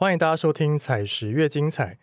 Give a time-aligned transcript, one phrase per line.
[0.00, 1.98] 欢迎大家收听《采食越精彩》，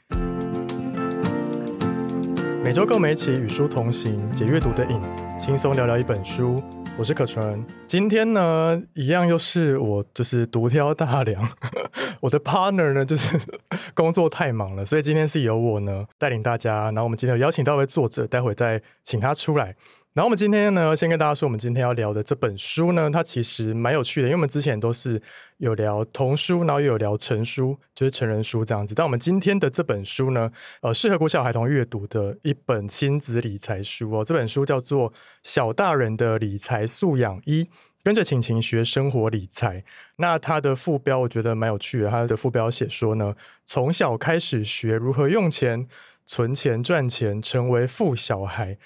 [2.62, 5.02] 每周跟我们一起与书同行，解阅读的瘾，
[5.40, 6.62] 轻松聊聊一本书。
[6.98, 11.48] 我是可纯，今天呢，一样又是我就是独挑大梁。
[12.20, 13.40] 我的 partner 呢，就是
[13.96, 16.92] 工作太忙了，所以今天是由我呢带领大家。
[16.92, 19.74] 然后我们今天有邀请到一位作者，待会再请他出来。
[20.16, 25.22] 然后我们今天呢，先跟大家说，我们今天要聊的这本书呢，它其实蛮有趣的，因为我们之前都是
[25.58, 28.96] 有聊童书，然后又有聊成书，就是成人书这样子。
[28.96, 34.24] 但我们今天的这本书呢，呃，适合国小孩童阅读的一本亲子理财书哦。
[34.24, 35.12] 这本书叫做
[35.44, 37.64] 《小大人的理财素养一》，
[38.02, 39.84] 跟着晴晴学生活理财。
[40.16, 45.86] 那它的副标我觉得蛮有趣的，它的副标写说呢，从小开始学如何用钱、
[46.26, 48.78] 存钱、赚钱，成为富小孩。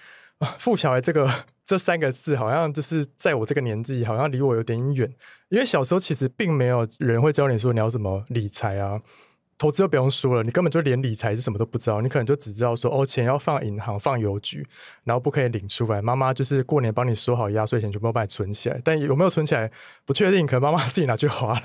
[0.57, 1.29] 富小孩这个
[1.66, 5.12] 这三个字，好像就是在我这个年纪，好像离我有点远。
[5.49, 9.02] 因为小时候其实并没有人会教你说你要怎么理财啊。
[9.57, 14.65] 投资就不用说了，你根本就连理财是什么都不知道，你可能就只知道说哦，钱要放银行、放邮局，
[15.04, 16.01] 然后不可以领出来。
[16.01, 19.70] 妈妈就是过年帮你收好压岁钱，全部帮你存起来，但有没有存起来
[20.05, 21.63] 不确定，可能妈妈 自己拿去花了。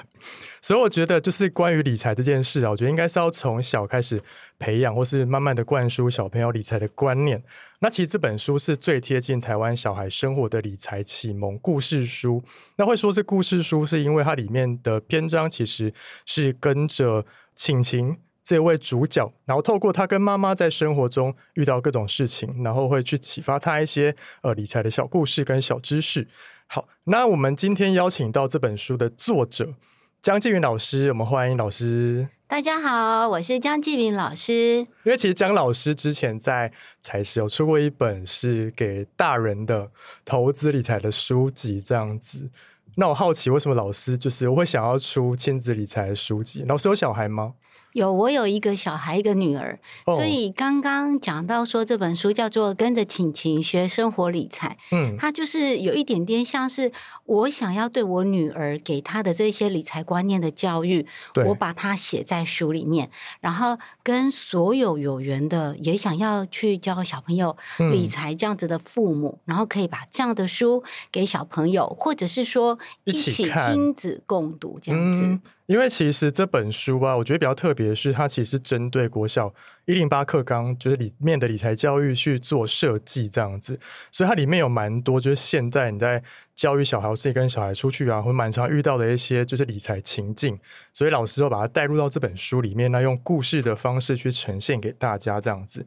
[0.61, 4.21] 所以我觉得，就是关于理财这件事啊，我觉得应该是要从小开始
[4.59, 7.43] 培养，或是慢慢的灌输小朋友理财的观念。
[7.81, 12.43] 那其实这本书是最贴近台湾小孩生活的理财启蒙故事书。
[12.77, 15.93] 那会说是故事书，是因为它里面的篇章其实
[16.27, 17.25] 是跟着。
[17.57, 26.27] 晴晴这位主角，然后透过他跟妈妈在生活中遇到各种事情，然后会去启发他一些呃理财的小故事跟小知识。
[26.67, 29.73] 好，那我们今天邀请到这本书的作者
[30.21, 32.27] 江继云老师，我们欢迎老师。
[32.47, 34.87] 大家好，我是江继明老师。
[35.03, 36.71] 因为其实江老师之前在
[37.01, 39.91] 财师有出过一本是给大人的
[40.25, 42.51] 投资理财的书籍，这样子。
[42.97, 46.65] 那我好奇，为什么老师就是我会想要出亲子理财的书籍？
[46.69, 47.55] 老师有小孩吗？
[47.95, 56.91] 有，我有一个小孩，一个女儿，所以刚刚讲到说这本书叫做《跟着晴晴学生活理财》，嗯，它就是有一点点像是
[57.25, 61.07] 我想要对我女儿给她的这些理财观念的教育，
[61.47, 63.11] 我把它写在书里面，
[63.41, 70.83] 然后跟所有有缘的也想要去教小朋友理财这样子的父母，然后可以把这样的书
[71.13, 75.39] 给小朋友，或者是说一起亲子共读这样子。
[75.67, 79.51] 因为其实这本书吧，我觉得比较特别的是，它其实针对国小
[79.87, 83.81] 一零八课纲，就是里面的理财教育去做设计这样子，
[84.13, 86.23] 所以它里面有蛮多，就是现在你在
[86.55, 90.59] 教育小孩，或是跟小孩出去啊，会蛮常遇到的一些就是理财情境，
[90.93, 95.87] 所以老师就把它带入到这本书里面，那用故事的方式去呈现给大家这样子。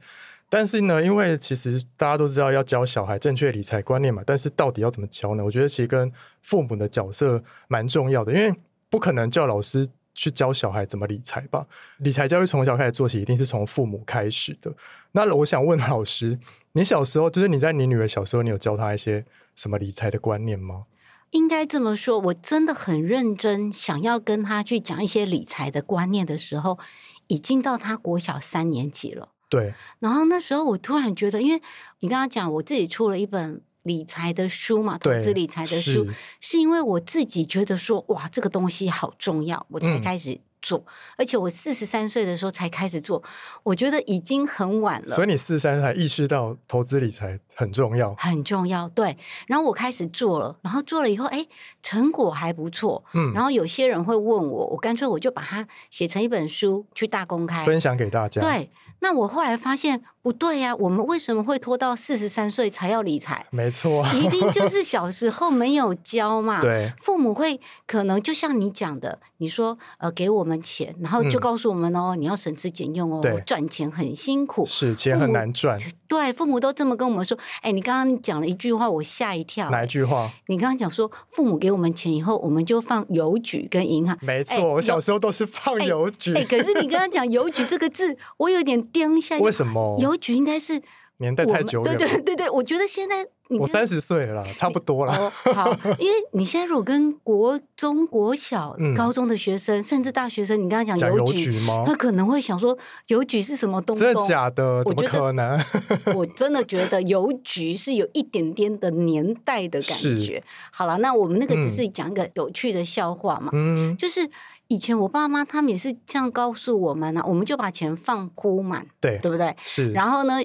[0.50, 5.46] 但是呢，因为其实大家都知道要教小孩正确理财观念嘛，但是到底要怎么教呢？
[5.46, 6.12] 我觉得其实跟
[6.42, 8.52] 父母的角色蛮重要的，因为。
[8.90, 11.68] 不可能叫老师去教小孩怎么理财吧？
[11.98, 14.74] 理财教育从小开始做起，一定是从父母开始的。
[15.12, 16.40] 那我想问老师，
[16.72, 19.26] 你小时候，就是你在你女儿小时候，你有教她一些
[19.56, 20.86] 什么理财的观念吗？
[21.32, 26.80] 应该这么说，我真的很认真，想要跟她去讲一些理财的观念的时候，
[27.28, 29.30] 已经到她国小三年级了。
[29.50, 29.74] 对。
[30.00, 31.62] 然后那时候我突然觉得，因为
[32.00, 33.62] 你刚刚讲，我自己出了一本。
[33.88, 36.06] 理财的书嘛，投资理财的书，
[36.40, 40.86] 是因为我自己觉得说，哇，这个东西好重要，我才开始做。
[41.16, 43.24] 而且我四十三岁的时候才开始做，
[43.64, 45.16] 我觉得已经很晚了。
[45.16, 48.90] 所以你四十三才意识到投资理财很重要，很重要。
[48.90, 49.18] 对，
[49.48, 51.48] 然后我开始做了，然后做了以后，哎，
[51.82, 53.06] 成果还不错。
[53.14, 58.42] 嗯，然后有些人会问我，我干脆我就把它写成一本书去大公开，分享给大家。
[58.42, 58.70] 对。
[59.00, 63.46] 那我后来发现不对呀，我们为什么会拖到四十三岁才要理财？
[63.50, 66.60] 没错，一定就 是小时候没有教嘛。
[66.60, 75.80] 对，父母会可能就像你讲的，你说呃给我们钱，然后就告诉我们哦，你要省吃俭用哦，赚钱很辛苦，是钱很难赚。
[76.10, 77.38] 对，父母都这么跟我们说。
[77.62, 79.70] 哎，你刚刚讲了一句话，我吓一跳。
[79.70, 80.30] 哪一句话？
[80.48, 84.18] 你刚刚讲说，父母给我们钱以后，我们就放邮局跟银行。
[84.22, 86.34] 没错，我小时候都是放邮局。
[86.34, 89.38] 哎，可是你刚刚讲邮局这个字，我有点 颠一下。
[89.40, 89.96] 为什么？
[90.00, 90.82] 邮局应该是。
[91.20, 95.32] 年代太久远，对对对对，我觉得现在我三十岁了，差不多了。
[95.52, 95.68] 好，
[95.98, 101.82] 因为你现在如果跟国中国小、高中的学生，甚至大学生，你刚刚讲邮局吗？
[101.88, 102.78] 他可能会想说，
[103.08, 104.04] 邮局是什么东西？
[104.04, 104.84] 真的假的？
[104.84, 105.60] 怎么可能？
[106.14, 110.44] 我真的觉得邮局是有一点点的年代的感觉。
[110.72, 113.50] 好了，那我们那个只是讲一个有趣的笑话嘛。
[113.54, 114.30] 嗯，就是
[114.68, 119.56] 以前我爸妈他们也是这样告诉我们呢，我们就把钱放铺满，对对不对？
[119.64, 119.92] 是。
[119.92, 120.36] 然后呢？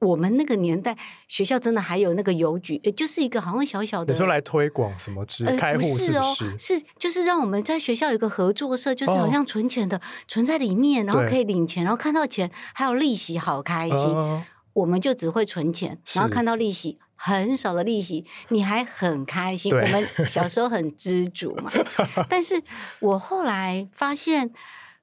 [0.00, 0.96] 我们那个年代，
[1.28, 4.14] 学校真的还有那个邮局，就是一个好像小小的。
[4.14, 5.22] 你说来推广什么？
[5.28, 14.42] 是开户是哦，是就是让我们在学校有一个合作社，就是好像存钱的存在里面，然后可以领钱，然后看到钱还有利息，好开心。
[14.72, 19.70] 我们就只会存钱，然后看到利息很少的利息，你还很开心。
[19.74, 21.70] 我们 小时候很知足嘛，
[22.30, 22.62] 但是
[23.00, 24.50] 我后来发现。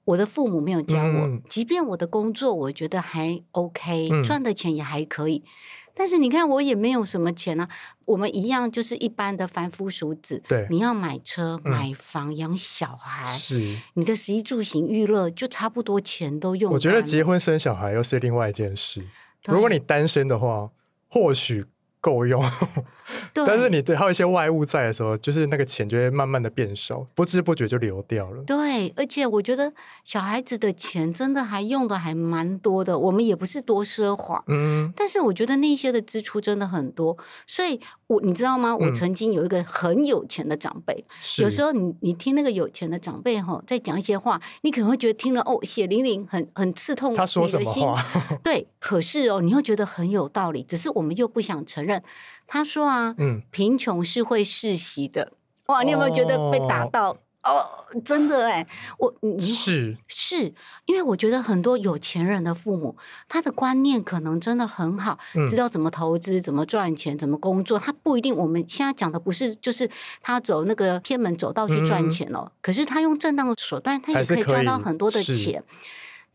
[0.08, 5.44] 我的父母没有教我，即便我的工作我觉得还 OK，赚的钱也还可以，
[5.94, 7.68] 但是你看我也没有什么钱啊。
[8.06, 10.42] 我们一样就是一般的凡夫俗子。
[10.48, 16.72] 对，你要买车、买房、养小孩，是你的食衣住行娱乐就差不多钱都用。
[16.72, 19.06] 我觉得结婚生小孩又是另外一件事。
[19.48, 20.72] 如果你单身的话，
[21.10, 21.66] 或许。
[22.00, 22.42] 够用，
[23.34, 28.44] 但是你对还有一些外物在的时候，就是那个钱就会慢慢的变少，不知不觉就流掉了。
[28.44, 29.72] 对，而且我觉得
[30.04, 38.76] 小孩子的钱真的还用的还蛮多的，我们也不是多奢华，嗯，但是我觉得那些的支出真的很多，所以我你知道吗？
[38.76, 41.06] 我曾经有一个很有钱的长辈，
[41.40, 48.06] 有时候你你听那个有钱的长辈哈在讲一些话，你可能会觉得听了哦血淋淋，很很刺痛他说什么话？
[48.44, 52.04] 对，可是哦你又觉得很有道理，只是我们又不想承认。
[52.48, 55.34] 他说啊，嗯，贫穷是会世袭的。
[55.68, 57.18] 哇，你有没有觉得被打到？
[57.44, 57.66] 哦，
[58.04, 58.68] 真的哎，
[58.98, 60.54] 我是是
[60.86, 62.98] 因为我觉得很多有钱人的父母，
[63.30, 65.18] 他的观念可能真的很好，
[65.48, 67.80] 知道怎么投资、怎么赚钱、怎么工作。
[67.80, 69.90] 他不一定我们现在讲的不是，就是
[70.22, 72.52] 他走那个偏门走道去赚钱哦。
[72.62, 75.64] 可是他用正当的手段，他也可以赚到很多的钱。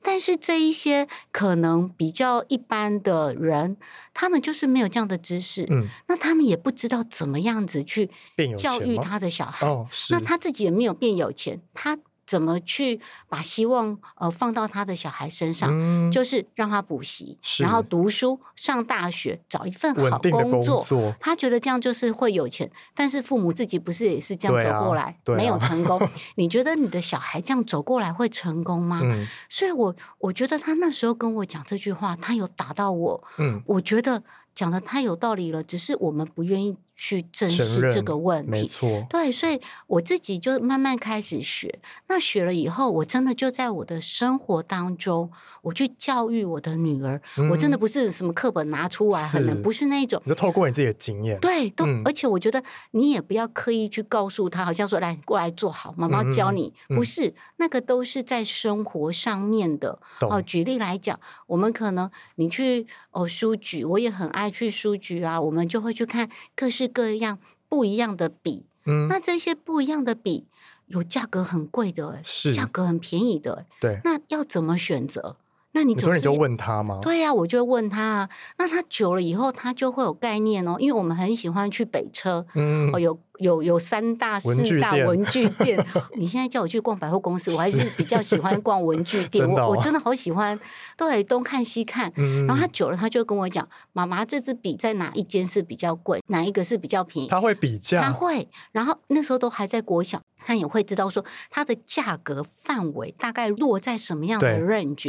[0.02, 3.76] 但是这一些可能比较一般的人，
[4.12, 8.10] 他们就是没有这样的知识，嗯，那他们也不知道怎么样子去
[8.56, 11.99] 教育他的小孩，哦，那他自己也没有变有钱，他。
[12.26, 16.10] 怎么去把希望呃放到他的小孩身上？
[16.10, 21.14] 就是让他补习，然后读书，上大学，找一份好工作。
[21.20, 26.00] 他觉得这样就是会有钱，但是父母自己不是也是这样走过来，没有成功。
[26.36, 29.00] 你觉得你的小孩这样走过来会成功吗？
[29.48, 33.25] 所以，我我觉得他那时候跟我讲这句话，他有打到我。
[33.38, 34.22] 嗯，我觉得。
[34.54, 38.50] 讲的太有道理了，只是我们不愿意去正视这个问题。
[38.50, 41.80] 没错，对，所以我自己就慢慢开始学。
[42.06, 45.30] 那学了以后，我真的就在我的生活当中，
[45.62, 47.20] 我去教育我的女儿。
[47.50, 50.22] 我真的不是什么课本拿出来，很难，不是那种。
[50.24, 52.62] 你就透过你自己的经验，对，都而且我觉得
[52.92, 59.98] 你也不要刻意去告诉他，好像说来过来做好，妈妈教你，不是那个都是在生活上面的。
[60.20, 61.18] 哦，举例来讲，
[61.48, 64.52] 我们可能你去哦书局，我也很爱。
[64.52, 67.38] 去书局啊，我们就会去看各式各样
[67.69, 68.67] 不一样的笔。
[68.84, 70.46] 嗯，那这些不一样的笔
[70.87, 73.67] 有价格很贵的，是价格很便宜的。
[73.81, 75.37] 对，那要怎么选择？
[75.74, 76.98] 那你所以你就问他吗？
[77.00, 78.02] 对呀，我就问他。
[78.02, 78.28] 啊。
[78.58, 80.76] 那他久了以后，他就会有概念哦。
[80.78, 85.82] 因为我们很喜欢去北车，嗯，哦，有有有三大四大文具 店。
[86.14, 89.48] 你现在叫我去逛百货公司，我还是比较喜欢逛文具 店。
[89.48, 90.58] 我我真的好喜欢，
[90.96, 92.12] 都得东看西看。
[92.46, 98.46] 然后他久了，他就跟我讲：“妈妈，这支笔在哪一间是比较贵，哪一个是比较便宜？”他会比价，他会。
[98.72, 105.08] 然后那时候都还在国小，他也会知道说它的价格范围大概落在什么样的 range。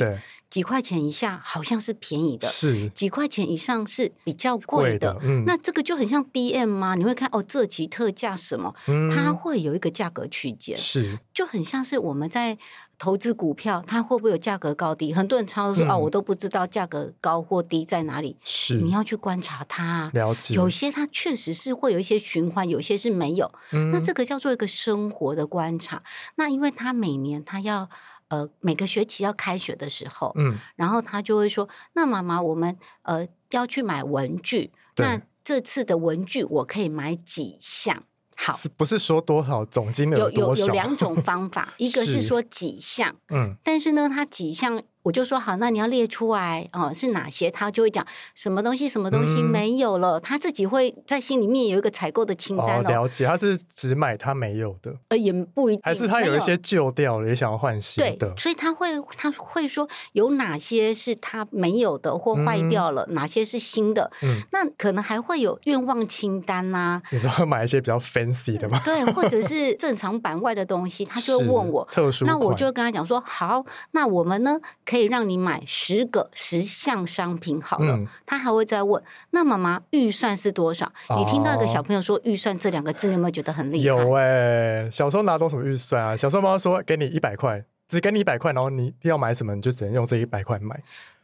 [0.54, 0.64] 对。
[0.64, 5.18] 几块钱以下好像是便宜的，是几块钱以上是比较贵的。
[5.22, 6.96] 嗯，那这个就很像 D M 吗？
[6.96, 8.74] 你会看哦，这期特价什么？
[9.14, 12.58] 它会有一个价格区间，是就很像是我们在
[12.98, 15.14] 投资股票，它会不会有价格高低？
[15.14, 18.38] 很多人常常说哦，我都不知道价格高或低在哪里。
[18.44, 20.54] 是你要去观察它，了解。
[20.54, 23.52] 有些它确实是会有一些循环，有些是没有。
[23.92, 26.04] 那这个叫做一个生活的观察。
[26.36, 27.90] 那因为它每年它要。
[28.34, 38.02] 呃，每个学期要开学的时候，嗯，然后他就会说：“那妈妈，我们呃要去买文具，那这次的文具我可以买几项？
[38.36, 40.18] 好，是不是说多少总金额？
[40.18, 47.52] 有有有两种 方法，一个是说几项，嗯，但是呢，它几项。”我就说好，那你要列出来哦，是哪些？
[47.52, 48.06] 他就会讲
[48.36, 52.90] 什么东西，什么东西没有了，他自己会在心里面有一个采购的清单哦。
[52.90, 58.34] 了解，他是只买他没有的，呃，也不一定，还是他有一些旧掉了，也想要换新的。
[58.38, 64.10] 所以他会他会说有哪些是他没有的或坏掉了，哪些是新的。
[64.22, 67.02] 嗯，那可能还会有愿望清单呐。
[67.12, 68.80] 你知道买一些比较 fancy 的吗？
[68.86, 74.58] 对，或者是正常版外的东西，他就会问我特殊，那我就跟他讲说好，那我们呢？
[74.94, 80.94] 可以让你买十个十项商品好了，他还会再问：那妈妈预算是多少？
[81.18, 83.86] 你听到一个小朋友说预算这两个字，你有没有觉得很厉害？
[83.86, 86.16] 有哎，小时候拿到什么预算啊？
[86.16, 90.80] 小时候妈妈说给你一百块，只给你一百块，然后你要买什么你就只能用这一百块买。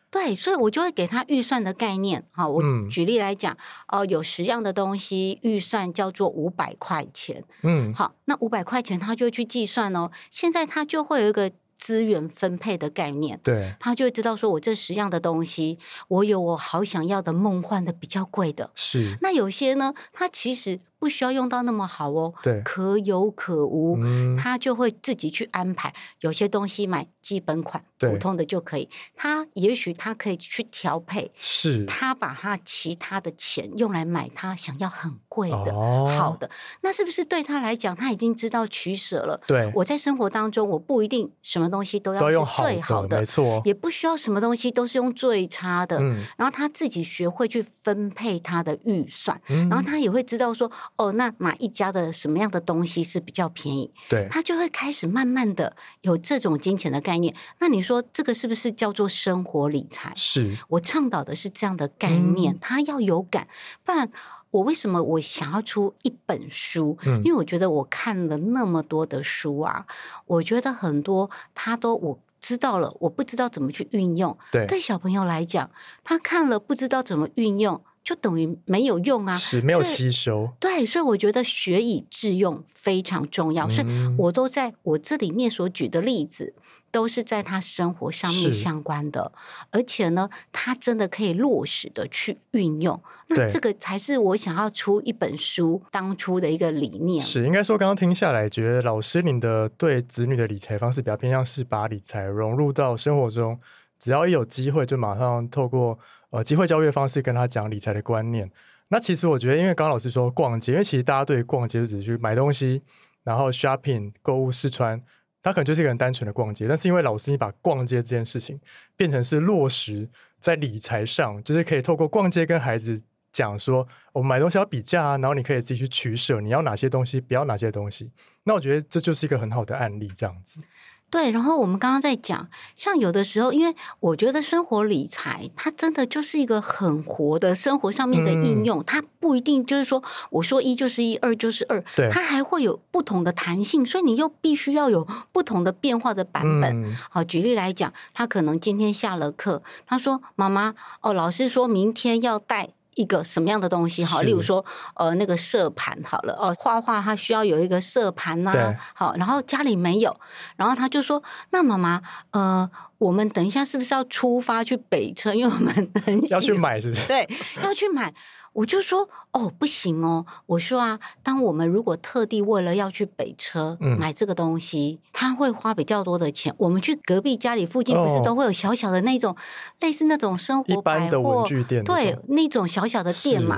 [0.09, 2.23] 对，所以我就会给他预算的概念。
[2.31, 3.55] 好，我举例来讲，
[3.87, 7.43] 哦，有十样的东西，预算叫做五百块钱。
[7.61, 10.09] 嗯，好，那五百块钱他就去计算哦。
[10.31, 11.51] 现在他就会有一个。
[11.79, 19.17] 资源分配的概念，对，他就会知道说，我这十样的东西，我有我好想要的梦幻的比较贵的，是。
[19.21, 20.79] 那有些呢，他其实。
[20.99, 23.97] 不需要用到那么好哦，对，可有可无，
[24.37, 25.93] 他就会自己去安排。
[26.19, 28.89] 有些东西买基本款，普通的就可以。
[29.15, 35.73] 他也许他可以去调配，是他把他其他的钱用来买他想要很贵的
[36.17, 36.49] 好的，
[36.81, 39.39] 那是不是对他来讲他已经知道取舍了？
[39.47, 45.97] 对，我在生活当中我不一定什么东西都要用最好的，没错，也不需要什么东西都是用最差的。
[46.01, 50.69] 嗯，然后他自己学会去分配他的预算，然后他也会知道说。
[50.99, 53.89] 哦，那哪一家的什么样的东西是比较便宜？
[54.09, 57.33] 对，他就会开始慢慢的有这种金钱的概念。
[57.59, 60.11] 那你说这个是不是叫做生活理财？
[60.17, 63.47] 是我倡导的是这样的概念，他要有感。
[63.85, 64.11] 不然，
[64.51, 66.97] 我为什么我想要出一本书？
[67.23, 69.85] 因为我觉得我看了那么多的书啊，
[70.25, 74.37] 我觉得很多他都我知道了，我不知道怎么去运用。
[74.51, 75.71] 对，对小朋友来讲，
[76.03, 77.81] 他看了不知道怎么运用。
[78.03, 80.49] 就等于没有用啊，是没有吸收。
[80.59, 83.69] 对，所以我觉得学以致用非常重要。
[83.69, 83.87] 所以
[84.17, 86.55] 我都在我这里面所举的例子，
[86.89, 89.31] 都是在他生活上面相关的，
[89.69, 92.99] 而且呢，他真的可以落实的去运用。
[93.27, 97.23] 那这个才是我想要出一本书当初的一个理念。
[97.23, 103.59] 是应该说，刚刚听下来，觉得老师您的对子女的理财方式比较偏向是把理财融入到生活中，
[103.99, 105.99] 只要一有机会就马上透过。
[106.31, 108.49] 呃，机会教育方式跟他讲理财的观念。
[108.89, 112.81] 那其实我觉得，因为刚刚老师说逛街，因为其实大家对逛街就只是去买东西，
[113.23, 114.99] 然后 shopping 购物试穿，
[115.43, 116.67] 他可能就是一个很单纯的逛街。
[116.67, 118.59] 但是因为老师你把逛街这件事情
[118.95, 120.09] 变成是落实
[120.39, 128.11] 在理财上，就是可以透过逛街跟孩子讲说，我买东西要比价啊，然后你可以自己去取舍，你要哪些东西，不要哪些东西。
[128.43, 130.61] 那我觉得这就是一个很好的案例，这样子。
[131.09, 146.95] 对，然后我们刚刚在讲，像有的时候，因为我觉得生活理财，它真的就是一个很活的生活上面的应用，它不一定就是说我说一就是一，二就是二，对，它还会有不同的弹性，所以你又必须要有不同的变化的版本。
[147.09, 154.21] 好，举例来讲，他可能今天下了课，他说：“妈妈，哦，老师说明天要带。”一个什么样的东西哈？
[154.23, 154.63] 例如说，
[154.95, 158.75] 呃，那个色盘好了哦，画画它需要有一个色盘呐。
[158.93, 160.19] 好，然后家里没有，
[160.57, 162.01] 然后他就说：“那妈妈，
[162.31, 165.33] 呃，我们等一下是不是要出发去北车？
[165.33, 165.73] 因为我们
[166.05, 167.07] 很要去买，是不是？
[167.07, 167.27] 对，
[167.63, 168.13] 要去买。”
[168.53, 170.25] 我就说哦，不行哦。
[170.45, 176.53] 我说啊，当我们如果特地为了要去北车买这个东西，他会花比较多的钱。
[176.57, 179.35] 我们去隔壁家里附近，不是都会有小小的那种
[179.79, 183.57] 类似那种生活百货店，对，那种小小的店嘛。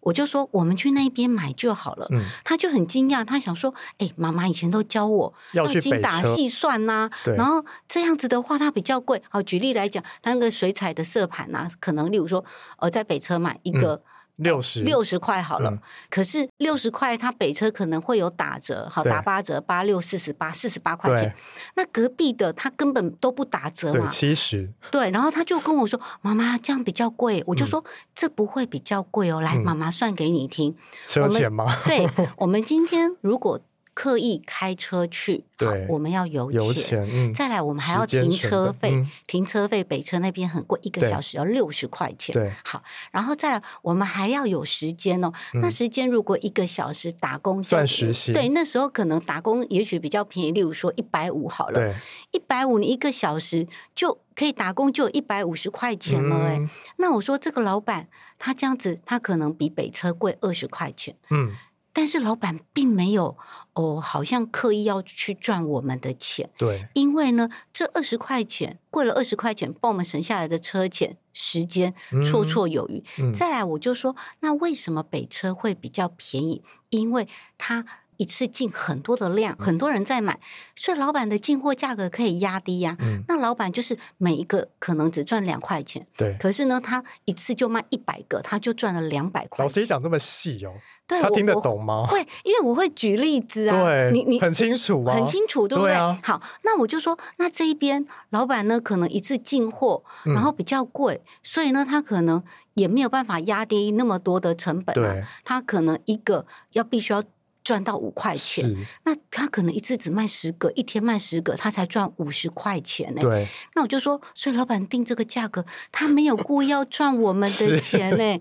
[0.00, 2.08] 我就说我们去那边买就好了。
[2.44, 9.22] 他就很惊讶，他想说，哎，妈妈以前都教我要精打细算呐，然后这样子的话，它比较贵。
[9.28, 12.44] 好，举例来讲，那个水彩的色盘呐，可能例如说，
[12.78, 14.02] 呃，在北车买一个。
[14.42, 15.78] 六十六十块好了，
[16.10, 21.34] 可是六十块，它北车可能会有打折，好打八折，八六四十八，四十八块钱。
[21.74, 24.70] 那隔壁的他根本都不打折嘛，七十。
[24.90, 27.84] 对，然后他就跟我说：“妈妈，这样比较贵。”我就说
[28.14, 31.74] ：“这不会比较贵哦，来，妈妈算给你听。”车钱吗？
[31.86, 33.60] 对，我们今天如果。
[33.94, 37.06] 刻意开车去，对，我们要油钱。
[37.10, 42.32] 嗯，再来，我们还要停车费，停车费北车那边很贵，一个小时要六十块钱。
[42.32, 45.30] 对，好，然后再来，我们还要有时间哦。
[45.54, 51.94] 那时间如果一个小时打工算实习，对，那时候可能打工也许比较便宜，例如说一百五好了，对，
[52.30, 56.36] 一百五你一个小时就可以打工，就有一百五十块钱了。
[56.46, 58.08] 哎，那我说这个老板
[58.38, 61.14] 他这样子，他可能比北车贵二十块钱。
[61.28, 61.54] 嗯。
[61.92, 63.36] 但是老板并没有
[63.74, 66.50] 哦，好像刻意要去赚我们的钱。
[66.56, 71.94] 对，因为呢，这二十块钱贵了二十块钱，帮我们省下来的车钱、时间
[72.24, 73.04] 绰绰有余。
[73.32, 76.62] 再来，我就说，那为什么北车会比较便宜？
[76.90, 77.86] 因为它
[78.22, 80.38] 一次进很多的量，很多人在买，
[80.76, 82.96] 所以老板的进货价格可以压低呀。
[83.26, 86.36] 那老板就是每一个可能只赚两块钱，对。
[86.38, 89.64] 可是呢，他一次就卖一百个，他就赚了两百块。
[89.64, 90.72] 老师讲这么细哦。
[91.04, 92.06] 对他听得懂吗？
[92.06, 93.82] 会，因为我会举例子啊。
[93.82, 95.94] 对，你你很清楚很清楚，对不对？
[96.22, 102.42] 好，那我就说，那这一边老板呢，可能一次进货，然后比较贵，所以呢，他可能
[102.74, 104.94] 也没有办法压低那么多的成本。
[104.94, 107.22] 对，他可能一个要必须要
[107.64, 113.22] 赚到五块钱，那他可能一次只卖十个，一天卖十个，他才赚五十块钱呢。
[113.22, 118.40] 对，那我就说，所以老板定这个价格，他没有故意要赚我们的钱呢。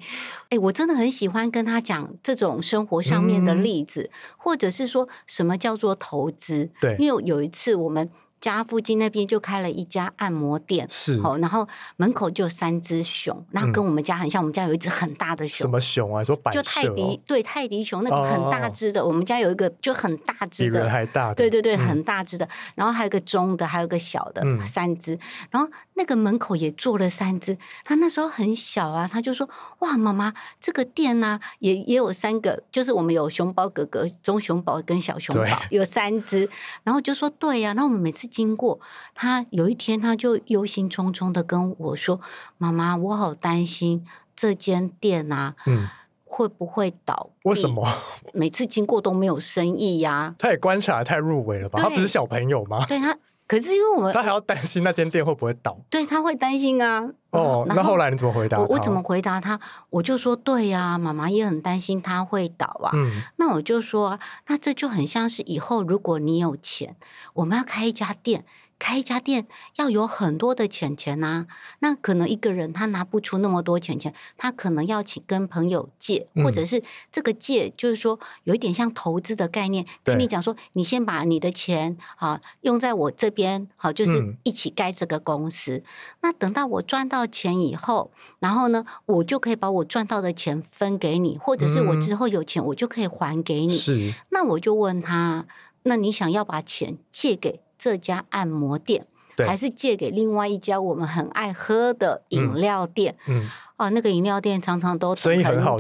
[0.49, 6.69] 哎，我真的很喜欢跟他讲这种生活上面的例子，或者是说什么叫做投资。
[6.79, 8.09] 对，因为有一次我们。
[8.41, 16.23] 家附近那边就开了一家按摩店，是好，然后门口就有三只熊，然后跟我们家很像，我们家有一只很大的熊，什么熊啊？
[16.23, 25.17] 说白就泰迪，对泰迪熊那种很大只的，我们家有一个就很大只的，比人还大，对对对，很大只的，然后还有个中的，还有个小的，三只，
[25.51, 25.69] 然后。
[25.93, 27.55] 那个门口也坐了三只，
[27.85, 29.47] 他那时候很小啊，他就说
[29.79, 36.49] ：“哇，妈妈，这个店呢，也也有三个，就是我们有熊宝哥哥、中熊宝跟小熊宝，有三只。”
[36.83, 38.79] 然后就说：“对呀。”然后我们每次经过，
[39.13, 42.21] 他有一天他就忧心忡忡的跟我说
[42.57, 45.87] ：“妈妈，我好担心这间店啊，嗯，
[46.23, 47.29] 会不会倒？
[47.43, 47.85] 为什么
[48.33, 51.81] 每次经过都没有生意呀？”他也观察太入微了吧？
[51.81, 52.85] 他不是小朋友吗？
[52.87, 53.17] 对他。
[53.51, 57.03] 可是因为我们他还要担心那间店会不会倒，对他会担心啊。
[57.31, 58.57] 哦，那后来你怎么回答？
[58.61, 59.59] 我怎么回答他？
[59.89, 62.91] 我就说对呀，妈妈也很担心他会倒啊。
[62.93, 64.17] 嗯，那我就说，
[64.47, 66.95] 那这就很像是以后如果你有钱，
[67.33, 68.45] 我们要开一家店。
[68.81, 69.45] 开一家店
[69.75, 71.45] 要有很多的钱钱呐，
[71.79, 85.83] 那可能一个人他拿不出那么多钱钱，他可能要请跟朋友借，或者是这个借就是说有一点像投资的概念，跟你讲说，你先把你的钱啊用在我这边，好，就是一起盖这个公司。
[86.21, 93.77] 那等到我赚到钱以后，然后呢，我就可以把我赚到的钱分给你，或者是我之后有钱，我就可以还给你。
[93.77, 95.45] 是，那我就问他，
[95.83, 97.61] 那你想要把钱借给？
[97.81, 99.07] 这家按摩店，
[99.47, 103.17] 还是借给另外一家我们很爱喝的饮料店。
[103.25, 105.75] 嗯，哦，那个饮料店常常都生意很好，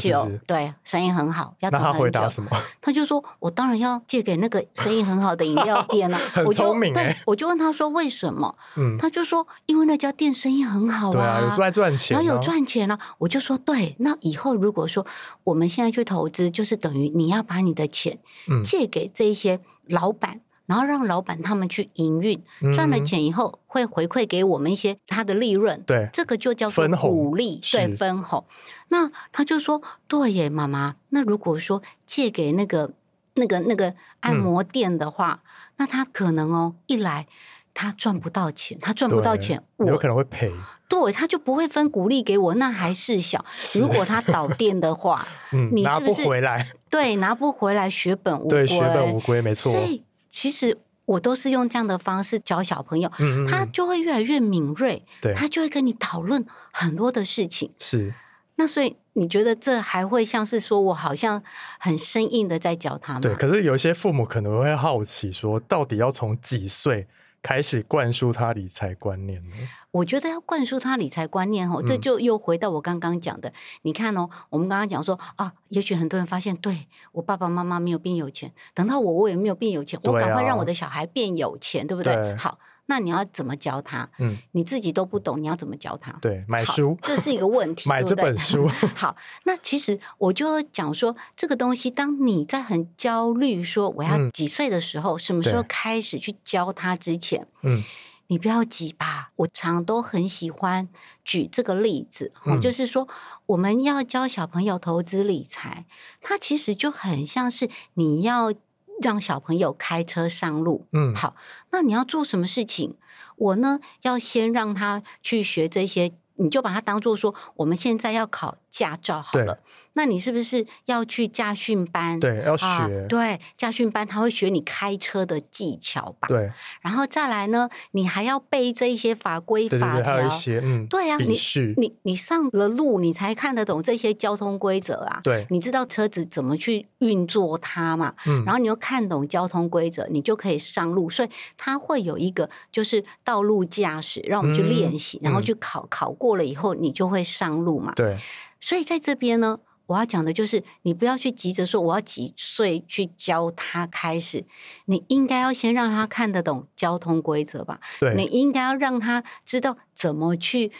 [0.47, 1.53] 对，生意很好。
[1.59, 2.49] 要那他回答什么？
[2.81, 6.17] 他就说：“我当然要借给那个生意很好的饮料店了。
[6.33, 15.05] ”很聪明对，我就问他说：“为什么？”嗯，他就说：“因为那家店生意很好啊，有在赚钱，然后有赚钱了。”我就说：“对，那以后如果说
[15.43, 18.17] 我们现在去投资，就是等于你要把你的钱
[18.63, 22.41] 借给这些老板。”然后让老板他们去营运，
[22.73, 25.83] 赚了钱以后会回馈给我们一些他的利润。
[25.85, 28.45] 对，这个就叫做鼓励，对分红。
[28.87, 30.95] 那他就说：“对耶，妈妈。
[31.09, 32.89] 那如果说借给那个、
[33.35, 35.43] 那个、那个按摩店的话，
[35.75, 37.27] 那他可能哦，一来
[37.73, 40.53] 他赚不到钱，他赚不到钱，我有可能会赔。
[40.87, 42.55] 对，他就不会分鼓励给我。
[42.55, 43.43] 那还是小。
[43.73, 46.71] 如果他倒店的话，嗯，拿不回来。
[46.89, 49.73] 对，拿不回来，血本无对，血本无归，没错。
[49.73, 50.05] 所以。
[50.31, 53.11] 其实我都是用这样的方式教小朋友，
[53.47, 57.71] 他就会越来越敏锐，他就会跟你讨论很多的事情。
[57.77, 58.11] 是，
[58.55, 61.43] 那所以你觉得这还会像是说我好像
[61.79, 63.19] 很生硬的在教他吗？
[63.19, 67.07] 对，可是有一些父母可能会好奇，说到底要从几岁？
[67.41, 69.55] 开始灌输他理财观念呢？
[69.91, 73.51] 我觉得要灌输他理财观念哦，这就又回到我刚刚讲的。
[73.81, 82.35] 你看哦，我们刚刚讲说啊，也许很多人发现，对我爸爸妈妈没有变有钱，等到我我也没有变有钱，我赶快让我的小孩变有钱，对不对？
[82.35, 82.59] 好。
[82.91, 84.09] 那你要怎么教他？
[84.19, 86.11] 嗯，你自己都不懂，你要怎么教他？
[86.21, 87.87] 对，买书，这是一个问题。
[87.89, 88.67] 买这本书。
[88.93, 97.81] 好，那其实我就讲说，这个东西，当你在很焦虑，说我要几岁的时候，什么时候开始去教他之前，嗯，
[98.27, 99.31] 你不要急吧。
[99.37, 100.89] 我常都很喜欢
[101.23, 103.07] 举这个例子，就是说，
[103.45, 105.85] 我们要教小朋友投资理财，
[106.19, 108.53] 它其实就很像是你要。
[109.01, 111.35] 让小朋友开车上路，嗯，好，
[111.71, 112.95] 那你要做什么事情？
[113.37, 119.59] 我呢，要先让他去学这些，你就把它当做说，我们现在要考驾照好了。
[119.93, 122.17] 那你是不是要去驾训班？
[122.17, 123.05] 对，要学。
[123.09, 126.29] 对，驾训班他会学你开车的技巧吧？
[126.29, 126.49] 对。
[126.79, 130.13] 然后再来呢，你还要背这一些法规法条。
[130.15, 131.35] 还有一些，嗯，对啊，你
[131.75, 135.19] 你你上了路，你才看得懂这些交通规则啊。
[135.25, 138.13] 对，你知道车子怎么去运作它嘛？
[138.25, 138.45] 嗯。
[138.45, 141.09] 然后你又看懂交通规则，你就可以上路。
[141.09, 147.91] 所以它会有一个就是道路驾驶，让我们去练习，然后去考，考过了以后你就会上路嘛。
[147.93, 148.17] 对。
[148.61, 149.59] 所以在这边呢。
[149.87, 154.45] 我要讲的就是，你不要去急着说我要几岁去教他开始，
[154.85, 157.81] 你应该要先让他看得懂交通规则吧。
[157.99, 160.71] 对，你应该要让他知道怎么去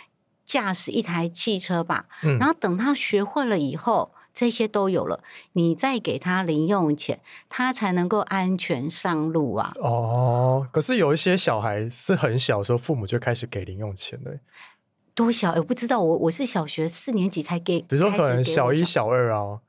[0.45, 2.05] 驾驶一台汽车吧。
[2.23, 5.21] 嗯，然后等他学会了以后，这些都有了，
[5.53, 9.73] 你再给他零用钱，他才能够安全上路啊。
[9.81, 14.39] 哦，可是有一些小孩是很小时候父母就开始给零用钱的。
[15.21, 15.53] 多小？
[15.53, 19.59] 我不知道，我我是小学四年级才给，比如说可能小一、小二啊，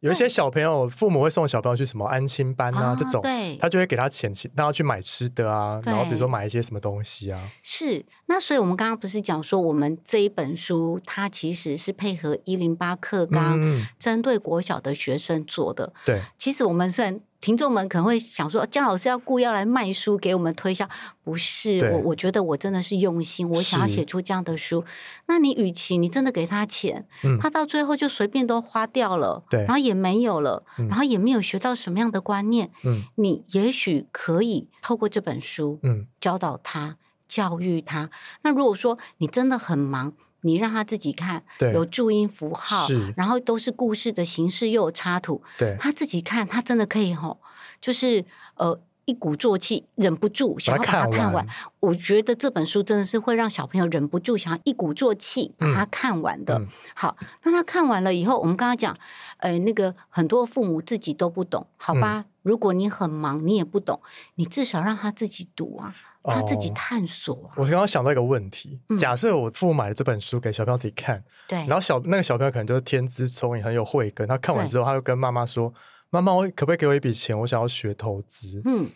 [0.00, 7.40] 有一些小朋友，父母会送小朋友去什么安亲班啊，这种，对，他就会给他钱，让他去买吃的啊，然后比如说买一些什么东西啊。
[7.62, 13.60] 是，那所以我们刚刚不是讲说，我们这一本书它其实是配合一零八课纲，
[13.98, 15.92] 针对国小的学生做的。
[16.04, 17.20] 对，其实我们虽然。
[17.44, 20.88] 听众们可能会想说，姜老师要故意要来卖书给我们推销，
[21.22, 24.82] 不是我，我觉得我真的是用心，我想要写出这样的书。
[25.26, 27.06] 那你与其你真的给他钱，
[27.38, 36.96] 他到最后就随便都花掉了，对，然后也没有了，然后也没有学到什么样的观念，嗯，你也许可以透过这本书，嗯，教导他，
[37.28, 38.08] 教育他。
[38.40, 40.14] 那如果说你真的很忙。
[40.44, 45.42] 你让他自己看，有注音符号，然后都是故事的形式，又有插图，
[45.80, 47.40] 他自己看，他真的可以吼，
[47.80, 48.24] 就是
[48.56, 51.46] 呃一鼓作气，忍不住想要把它看完。
[51.80, 56.62] 我觉得这本书真的是会让小朋友忍不住想要一鼓作气把它看完的。
[56.94, 58.96] 好，那他看完了以后，我们刚刚讲，
[59.38, 62.26] 呃，那个很多父母自己都不懂，好吧？
[62.44, 64.00] 如果你很忙，你也不懂，
[64.36, 65.92] 你至少让他自己读啊。
[66.26, 67.52] 他自己探索啊。
[67.56, 74.26] 我刚刚想到一个问题：假设我父母买了这本书给小朋友自己看，对，然后小那个小朋友可能就是天资聪颖，很有慧根。
[74.26, 75.70] 他看完之后，他就跟妈妈说
[76.08, 77.38] ：“妈妈，我可不可以给我一笔钱？
[77.38, 78.88] 我想要学投资。”嗯，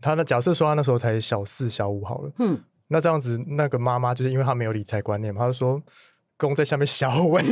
[0.00, 2.30] 他的假设说他那时候才小四、小五好了。
[2.38, 5.82] 嗯，那这样子，那个妈妈就是因为他没有理财观念嘛，他就说。
[6.38, 7.42] 公在下面小尾，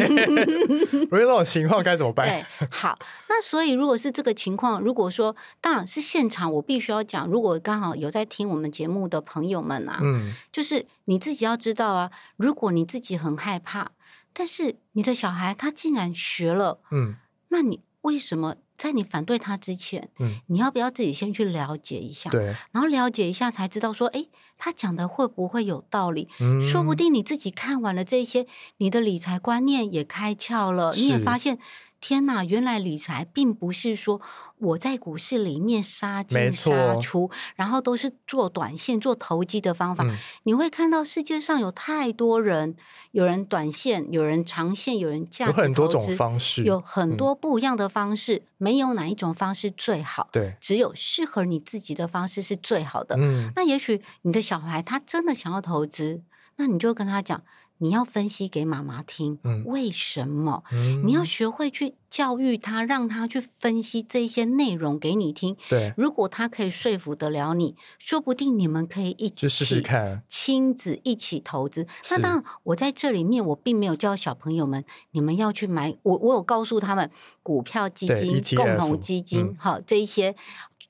[0.93, 2.27] 如果这种情况该怎么办？
[2.29, 13.93] 对，好，那所以如果是这个情况，如果说当然是现场，我必须要讲，如果刚好有在听我们节目的朋友们啊，嗯，就是你自己要知道啊，如果你自己很害怕，
[14.33, 17.17] 但是你的小孩他竟然学了，嗯，
[17.49, 18.57] 那你为什么？
[18.77, 22.31] 在你反对他之前，嗯，你要不要自己先去了解一下？
[22.31, 24.27] 对，然后了解一下才知道说，哎，
[24.59, 26.29] 他讲的会不会有道理？
[26.41, 28.47] 嗯，说不定你自己看完了这些，
[28.79, 31.59] 你的理财观念也开窍了，你也发现。
[32.05, 34.21] 天呐，原来理财并不是说
[34.59, 40.05] 我在股市里面杀进杀出，然后都是做短线、做投机的方法。
[40.43, 42.77] 你会看到世界上有太多人，
[43.13, 50.29] 有人短线，有人长线，有人价值很多种方式，有很多不一样的方式，没有哪一种方式最好。
[50.31, 53.17] 对，只有适合你自己的方式是最好的。
[53.19, 56.23] 嗯，那也许你的小孩他真的想要投资，
[56.57, 57.43] 那你就跟他讲。
[57.79, 60.63] 你要分析给妈妈听，为什么？
[61.05, 65.57] 你要学会去教育他，让他去分析这些内容给你听。
[65.69, 71.89] 对，如果他可以说服得了你，说不定你们可以一起试试看，亲子一起投资。
[72.13, 75.97] 那当然，我在这里面我并没有教小朋友们，你们要去买。
[76.05, 77.11] 我我有告诉他们，
[77.43, 80.37] 股票基金、共同基金，好这一些。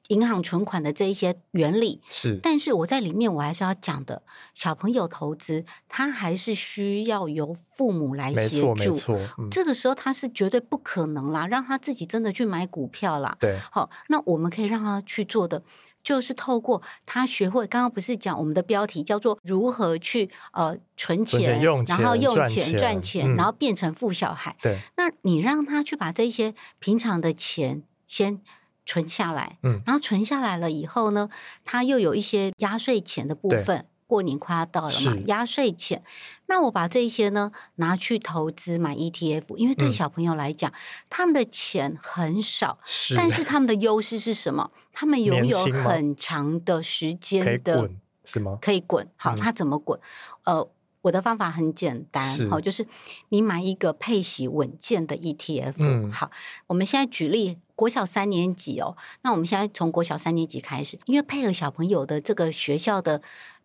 [0.09, 9.19] 银行存款的这一些原理是，但是我在里面我还是要讲的，小朋友投资他还是需要由父母来协助，没错，
[9.51, 13.35] 这个时候他是绝对不可能啦，让他自己真的去买股票啦。
[13.41, 15.63] 对，好，那我们可以让他去做的，
[16.03, 24.55] 就是透过他学会，刚刚不是讲我们的标题叫做如何去呃存钱，然后用钱赚钱，然后变成富小孩。
[24.61, 28.41] 对，那你让他去把这些平常的钱先。
[28.87, 31.31] 存下来，嗯，然后存下来了以后呢，
[31.65, 36.05] 他又有一些压岁钱的部分，过年快要到了嘛，压岁钱，
[36.47, 40.73] 那我把这些呢拿去投资买 ETF，因为对小朋友来讲，
[41.11, 44.71] 他们的钱很少，是，但是他们的优势是什么？
[44.93, 47.91] 他们拥有很长的时间的，
[48.25, 48.57] 是吗？
[48.63, 49.99] 可以滚，好，他怎么滚？
[50.45, 50.71] 呃。
[51.05, 52.87] 我的方法很简单，好，就是
[53.29, 55.75] 你买一个配息稳健的 ETF。
[55.77, 56.31] 嗯，好，
[56.67, 63.21] 我们现在举例国小三年级哦，那我们现在从国小三年级开始，因为配合小朋友的这个学校的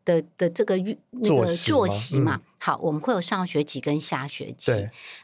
[0.09, 0.75] 的的这个
[1.11, 4.71] 那个作息嘛，好，我们会有上学期跟下学期。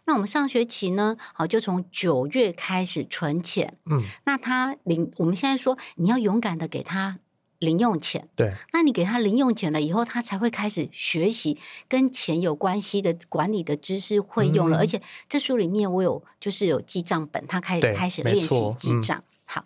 [0.06, 3.78] 那我们上学期呢，好，就从九月开始存钱。
[3.86, 7.18] 嗯，那他零，我们现在说你要勇敢的给他。
[7.60, 14.78] 零用钱，对，那你给他零用钱了以后，他才会开始学习跟钱有关系的管理的知识会用了。
[14.78, 19.24] 而且这书里面我有就是有记账本，他开开始练习记账。
[19.46, 19.64] 好，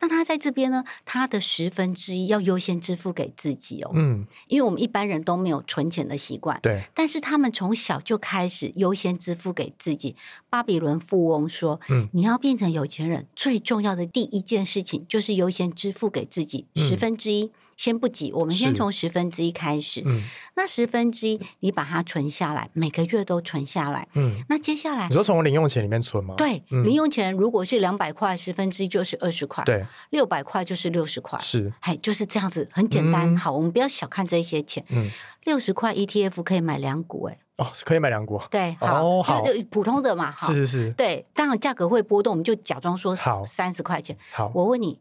[0.00, 3.90] 那他在这边呢，他的十分之一要优先支付给自己哦。
[3.94, 10.16] 嗯，因为我们一般人都没有存钱的习惯，对，但是他们从小就开始优先支付给自己。
[10.48, 20.02] 巴比伦富翁说：“嗯，你要变成有钱人，最重要的第一件事情就是优先支付给自己十分之一。”先不急，我们先从十分之一开始。
[20.04, 20.22] 嗯，
[20.54, 24.06] 那十分之一你把它存下来，每个月都存下来。
[24.12, 26.34] 嗯，那接下来你说从零用钱里面存吗？
[26.36, 29.64] 对，零用钱如果是两百块，十分之一就是二十块。
[29.64, 31.38] 对，六百块就是六十块。
[31.38, 33.34] 是，嘿，就是这样子，很简单。
[33.34, 34.84] 好，我们不要小看这些钱。
[34.90, 35.08] 嗯，
[35.44, 37.38] 六十块 ETF 可以买两股，哎。
[37.56, 38.38] 哦，可以买两股。
[38.50, 40.34] 对，好，就普通的嘛。
[40.36, 40.92] 是是是。
[40.92, 44.14] 对，当然价格会波动，我们就假装说好三十块钱。
[44.32, 45.00] 好，我问你。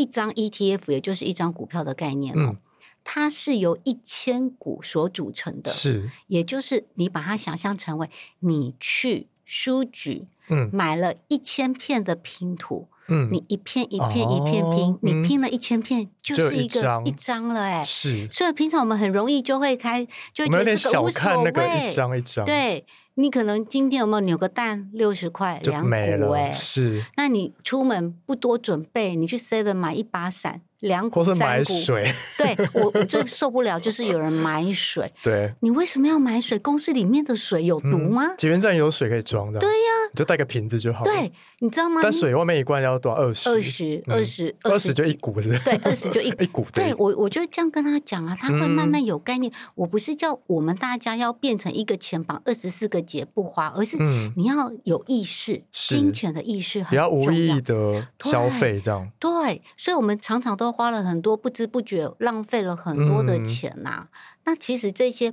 [0.00, 2.56] 一张 ETF 也就是一张股票的概念哦，
[3.04, 8.08] 它是由一千股所组成的，是，也就是你把它想象成为
[8.38, 12.99] 你去书局，嗯，买了一千片的拼图，嗯，
[13.30, 17.48] 你一片一片一片拼，你拼了一千片，就是一个一张。
[17.48, 21.50] 了，哎，是，所以平常我们很容易就会开，就觉得这个无所谓，
[21.86, 22.84] 一张一张，对。
[23.14, 27.04] 你可能今天有没有扭个蛋六十块两股哎，是。
[27.16, 31.72] 那你出门不多准备，你去 Seven 买一把伞两股三股，
[32.36, 35.10] 对我我最受不了就是有人买水。
[35.22, 36.58] 对，你为什么要买水？
[36.58, 38.34] 公司里面的水有毒吗？
[38.36, 39.60] 捷运站有水可以装的。
[39.60, 41.04] 对呀，你就带个瓶子就好。
[41.04, 42.00] 对，你知道吗？
[42.02, 43.20] 但水外面一罐要多少？
[43.20, 45.58] 二十，二十，二十，二十就一股是？
[45.60, 46.66] 对，二十就一 一股。
[46.72, 49.52] 对我，我就这样跟他讲啊，他会慢慢有概念。
[49.74, 53.90] 我不是叫我们大家要变成一个钱榜二十四个节不花，而是。
[53.90, 53.96] 是，
[54.36, 57.10] 你要有意识，金钱的意识很重要。
[57.10, 59.60] 不要无意义的消费，这样对。
[59.76, 64.08] 所以，我们常常都花了很多，不知不觉浪费了很多的钱呐。
[64.44, 65.32] 那其实这些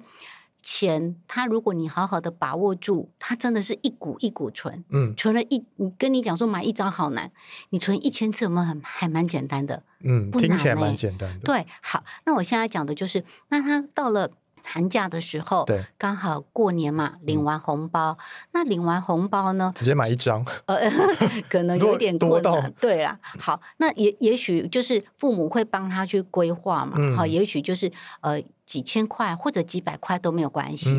[0.61, 4.83] 钱，它如果你好好的把握住，它真的是一股一股存。
[4.89, 7.31] 嗯，存了一，你跟你讲说买一张好难，
[7.69, 9.83] 你存一千次，有没有很还蛮简单的？
[10.01, 11.45] 嗯，听起来蛮简单的。
[11.45, 14.31] 对，好，那我现在讲的就是，那他到了。
[14.69, 18.17] 寒假的时候，对，刚好过年嘛，领完红包，
[18.51, 20.77] 那领完红包呢，直接买一张，呃，
[21.49, 23.17] 可能有点多难，对啦。
[23.39, 30.93] 好，那也也许就是父母会帮他去规划嘛，好，也许就是呃几千块或者几百块都没有关系。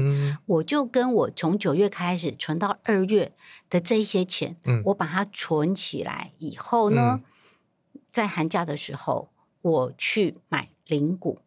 [0.46, 3.33] 我就跟我从九月开始存到二月
[3.68, 7.20] 的这些钱，我把它存起来以后呢，
[8.11, 9.28] 在寒假的时候
[9.61, 11.38] 我去买零股。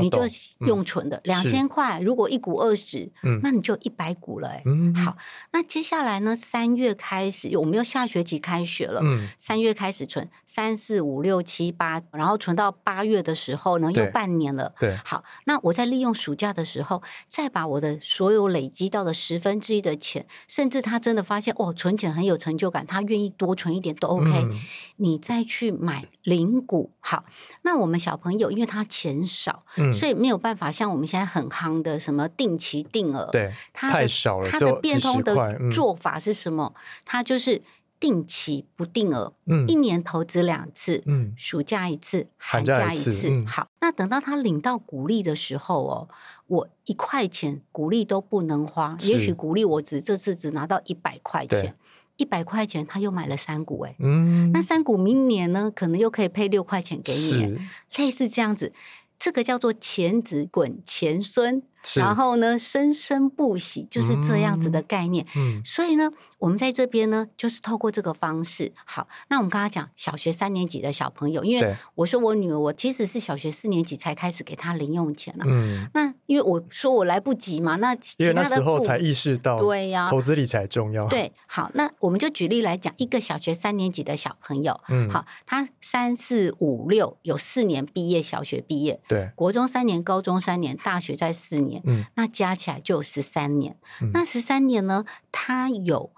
[0.00, 0.22] 你就
[0.66, 3.10] 用存的两千块，如果一股二十，
[3.42, 4.62] 那你就一百股了哎。
[5.04, 5.16] 好，
[5.52, 6.34] 那接下来呢？
[6.34, 9.00] 三月开始，我们又下学期开学了。
[9.02, 14.74] 嗯，三月开始存三四五六七八，然后存到八月的时候呢，又半年了。
[14.78, 24.48] 对，好，那我在利用暑假的时候，再把我的所有累积到的十分之一的钱，甚至他真的发现哦，存钱很有成就感，他愿意多存一点都 OK。
[24.96, 27.24] 你再去买零股，好，
[27.62, 29.59] 那我们小朋友因为他钱少。
[29.92, 34.48] 所以没有办法像我们现在很夯的什么定期定额，对，太少了。
[34.48, 35.34] 它的变通的
[35.70, 36.74] 做法是什么？
[37.04, 37.62] 它就是
[37.98, 43.44] 定期不定额，嗯，一年投资两次，嗯，暑假一次，寒假一次。
[43.46, 46.08] 好，那等到他领到股利的时候哦，
[46.46, 51.74] 我一块钱股利都不能花，也许股利我只这次只拿到一百块钱，
[52.16, 57.58] 一百块钱他又买了三股，哎，嗯，那三股明年呢，可能又可以配六块钱给你，
[57.96, 58.72] 类似这样子。
[59.20, 61.62] 这个叫做前子滚前孙，
[61.94, 65.26] 然后呢，生生不息，就是这样子的概念。
[65.36, 66.10] 嗯，所以呢。
[66.40, 68.72] 我们在这边呢，就是透过这个方式。
[68.86, 75.44] 好，那我们刚刚讲小学三年级的小朋友，因为我说我女儿，我其实是小学四年级才开始给她零用钱了。
[75.46, 81.06] 嗯，那因为我说我来不及嘛，那因为那时候才意识到，对呀，投资理财重要。
[81.08, 93.76] 对，好，那我们就举例来讲，一个小学三年级的小朋友，嗯，好，他三四五六有四年毕业，小学毕业，对，国中三年，高中三年，大学在四年，嗯，那加起来就有十三年。
[94.12, 96.10] 那十三年呢，他有。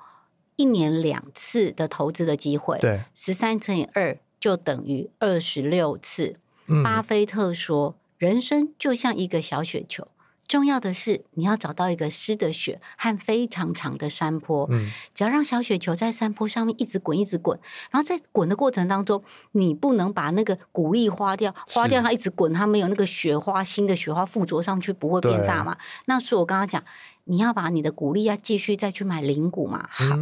[0.56, 6.36] 一年两次的投资的机会，对，十三乘以二就等于二十六次。
[6.84, 10.06] 巴菲特说：“人生就像一个小雪球，
[10.48, 14.66] 重要的是你要找到一个湿的雪和非常长的山坡。
[14.70, 17.58] 嗯，只要让小雪球在山坡上面一直滚，一直滚，
[17.90, 25.76] 然后在滚的过程当中，你不能把那个鼓励花掉，花掉它一直滚，它没有那个雪花，新的雪花附着上去不会变大嘛？
[26.04, 26.82] 那所以我刚刚讲。”
[27.24, 29.88] 你要把你的谷粒要继续再去买零谷嘛？
[29.92, 30.18] 好，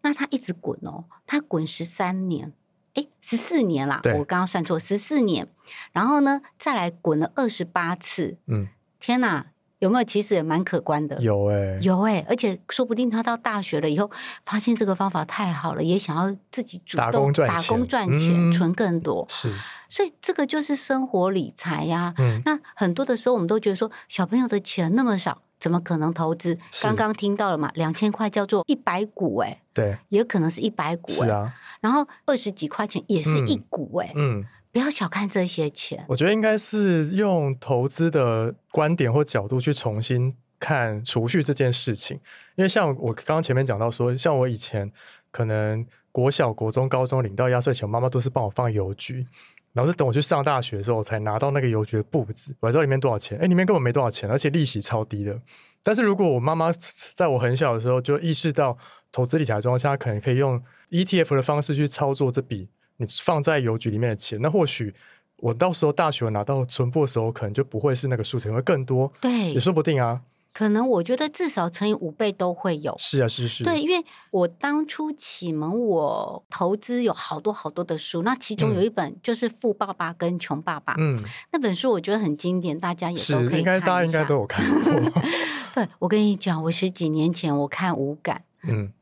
[0.00, 2.52] 那它一直滚哦，它滚十三年，
[2.94, 5.46] 哎，十四年啦，我刚刚算错，十四年。
[5.92, 8.36] 然后呢，再来滚了二十八次。
[8.48, 8.66] 嗯，
[8.98, 9.46] 天哪，
[9.80, 10.04] 有没有？
[10.04, 11.20] 其实也蛮可观的。
[11.20, 14.08] 有哎，有哎，而且说不定他到大学了以后，
[14.46, 19.26] 发现这个方法太好了，也想要自己主动打工赚钱，存更多。
[19.28, 19.52] 是，
[19.88, 22.14] 所以这个就是生活理财呀。
[22.18, 25.42] 嗯，那很多的时候，我们都觉得说，小朋友的钱那么少。
[25.60, 26.58] 怎么可能投资？
[26.80, 27.70] 刚刚听到了嘛？
[27.74, 31.52] 两千块叫做一百股，哎，对，也可能是一百股，是啊。
[31.82, 36.04] 然后二十几块钱也是一股，哎，嗯，不要小看这些钱。
[36.08, 42.18] 我觉得应该是用投资的观点或角度去重新看储蓄这件事情。
[42.56, 44.90] 因为像我刚刚前面讲到说，像我以前
[45.30, 49.26] 可能国小、国中、高中领到压岁钱，妈妈都是帮我放邮局，
[49.72, 53.38] 然后是等我去上大学的时候，我才拿到那个邮局的簿子，我知道里面多少钱。
[53.38, 55.40] 哎，里面根本没多少钱，而且利息超低的。
[55.82, 56.70] 但是如果我妈妈
[57.14, 58.76] 在我很小的时候就意识到
[59.10, 62.68] 投资理财状况下，可能可以用 ETF 的方式去操作这笔
[63.00, 64.94] 你放在邮局里面的钱，那或许
[65.38, 70.20] 我到时候大学拿到存部的时候，可能就不会是那个数字，会更多，对，也说不定啊。
[70.52, 72.94] 可能我觉得至少乘以五倍都会有。
[72.98, 73.64] 是啊，是是。
[73.64, 80.92] 对，因为我当初启蒙我投资有好多好多的书，那其中有一本就是《富爸爸跟穷爸爸》。
[80.98, 83.60] 嗯，那本书我觉得很经典，大家也都可以。
[83.60, 84.92] 应该大家应该都有看过。
[85.72, 88.42] 对，我跟你讲，我十几年前我看无感。
[88.64, 88.92] 嗯。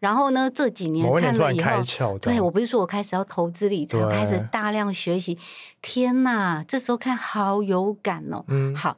[0.00, 5.38] 然后呢，这几年看了以后，对我不是说我开始要投资理财，开始大量学习。
[5.80, 8.44] 天哪，这时候看好有感哦。
[8.48, 8.96] 嗯，好。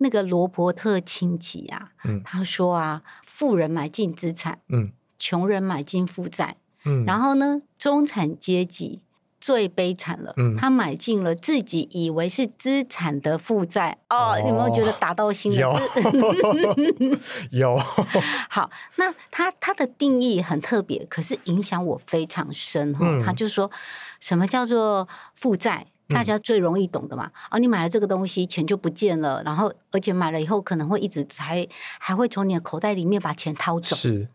[0.00, 1.90] 那个罗伯特清崎啊，
[2.22, 9.02] 他说啊，富人买进资产，嗯，穷人买进负债，嗯，然后呢，中产阶级
[9.40, 15.80] 最悲惨了，嗯，他买进了自己以为是资产的负债，哦，有没有觉得打到心了？
[17.50, 17.76] 有，
[18.48, 23.06] 好，那他他的定义很特别，可是影响我非常深哈。
[23.24, 23.70] 他就说
[24.20, 25.86] 什么叫做负债？
[26.10, 33.94] 大家最容易懂的嘛，哦，你买了这个东西，钱就不见了，然后而且买了以后可能会一直还还会从你的口袋里面把钱掏走。
[33.94, 34.26] 是，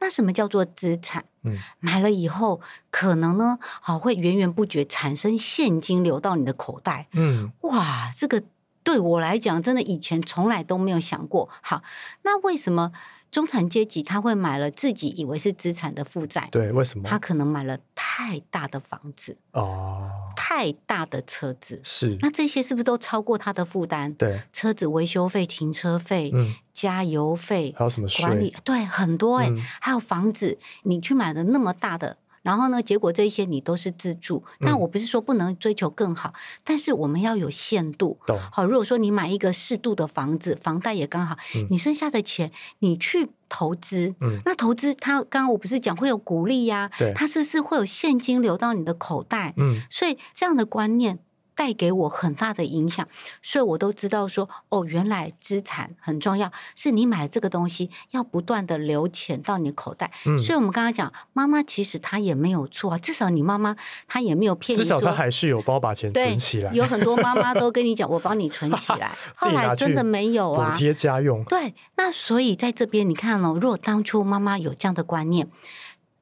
[0.00, 1.24] 那什么叫做资产？
[1.42, 7.08] 嗯，买了以后可能呢，好会源源不绝产生现金流到你的口袋。
[7.12, 8.42] 嗯，哇，这个
[8.82, 11.48] 对我来讲真的以前从来都没有想过。
[11.60, 11.82] 好，
[12.22, 12.92] 那为什么？
[13.32, 17.08] 中产阶级他会买了自己以为是资产的负债，对，为什么？
[17.08, 24.14] 他可能买了太大的房子哦，太大的车子是，那这些是不是都超过他的负担？
[24.16, 28.54] 对，车子维修费、停车费、嗯，加油费，还有什么管理？
[28.62, 32.18] 对，很多哎，还有房子，你去买的那么大的。
[32.42, 32.82] 然后呢？
[32.82, 38.18] 结果这些你都是自住，但我不是说不能追求更好，但是我们要有限度。
[38.50, 41.36] 好，如果说你买一个适度的房子，房贷也刚好，
[41.70, 42.50] 你剩下的钱
[42.80, 46.90] 你去投资，那投资它刚刚我不是讲会有鼓励呀？
[47.14, 49.54] 它是不是会有现金流到你的口袋？
[49.56, 51.20] 嗯，所以这样的观念。
[51.54, 53.06] 带给我很大的影响，
[53.42, 60.10] 所以我都知道说，哦，原来资产很重要，是你买了这个东西，要不断的留钱到你口袋。
[60.26, 63.76] 嗯，所以我们刚刚讲，妈妈其实她也没有错啊，至少你妈妈
[64.08, 66.72] 她也没有骗你，至少她还是有帮我把钱存起来。
[66.72, 71.44] 有很多妈妈都跟你讲，我帮你存起来， 后来真的没有啊，补贴家用。
[71.44, 75.50] 对，那所以在这边你看哦，如果当初妈妈有这样的观念，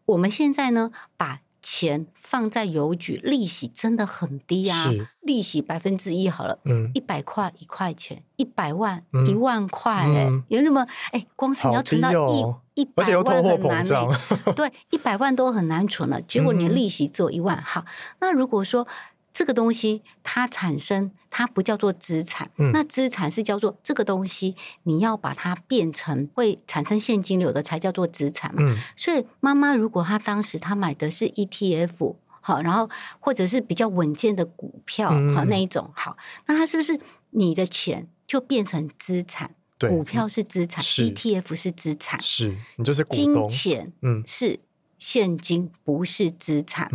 [0.07, 1.41] 我们现在呢，把。
[1.63, 4.91] 钱放在邮局，利息真的很低啊！
[5.21, 12.11] 利息百分之一好了，嗯，一百块一块钱，一百万一万块，哎，有那么哎，光是你要存到
[12.75, 14.09] 一一百万很难欸，
[14.57, 17.85] 对，一百万都很难存了，结果你的利息只有一万，好，
[18.21, 18.87] 那如果说。
[19.33, 28.77] 这个东西它产生，它不叫做资产，那资产是叫做这个东西，你要把它变成会产生现金流的才叫做资产嘛。
[28.97, 36.17] 所以妈妈如果她当时她买的是 ETF，好，然后或者是比较稳健的股票，好那一种，好，
[36.47, 36.99] 那它是不是
[37.31, 39.55] 你的钱就变成资产？
[39.79, 44.61] 股票是资产，ETF 是资产，是你就是金钱，嗯，是。
[45.01, 46.89] 现金不是资产，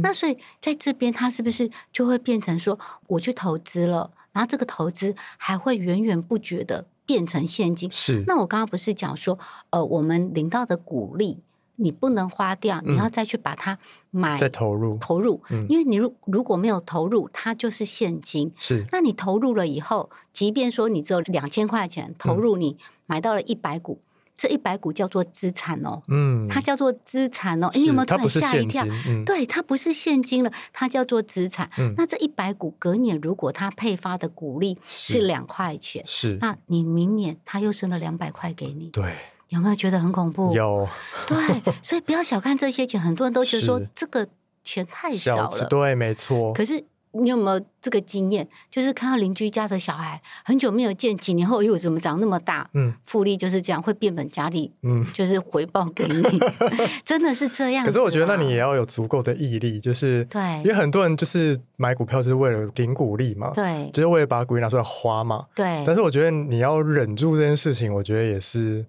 [0.00, 7.90] 那所以在这边，它是不是就会变成说，我去投资了，然后这个投资还会源源不绝的变成现金？
[7.90, 8.22] 是。
[8.28, 9.36] 那我刚刚不是讲说，
[9.70, 11.40] 呃，我们领到的股利，
[11.74, 13.76] 你不能花掉，你要再去把它
[14.12, 18.52] 买，再投入，投入，嗯因为你如如果没有投入，它就是现金。
[18.56, 18.86] 是。
[18.92, 24.00] 那你投入了以后，即便说你只有两千块钱投入，你买到了一百股。
[24.38, 28.86] 这一百股叫做资产哦，嗯，它叫做资产哦，你有没有突然吓一跳？
[29.26, 31.68] 对，它不是现金了，它叫做资产。
[31.96, 39.12] 那这一百股隔年如果它配发的股利是两块钱，是，那你明年它又升了两百块给你，对，
[39.48, 40.54] 有没有觉得很恐怖？
[40.54, 40.88] 有，
[41.26, 41.36] 对，
[41.82, 44.28] 所以不要小看这些钱，很多人都觉得说 这个
[44.62, 46.52] 钱太少了，对，没错。
[46.52, 46.84] 可是。
[47.12, 48.46] 你有没有这个经验？
[48.70, 52.68] 就是看到邻居家的小孩很久没有见，几年后又怎么长那么大？
[52.74, 54.72] 嗯，复利就是这样，会变本加厉。
[54.82, 56.22] 嗯， 就是回报给你，
[57.04, 57.84] 真的是这样。
[57.84, 65.82] 可是我觉得，那你也要有足够的毅力，就是对，因为很多人就是买股票是为了领股利嘛，对，就是为了把股利拿出来花嘛，对。
[65.86, 68.84] 但是我觉得你要忍住这件事情，我觉得也是。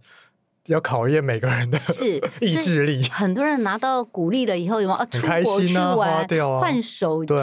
[0.69, 3.03] 要考验每个人的是 意志力。
[3.09, 6.25] 很多人拿到鼓励了以后，有没有出国去玩、
[6.59, 7.33] 换手机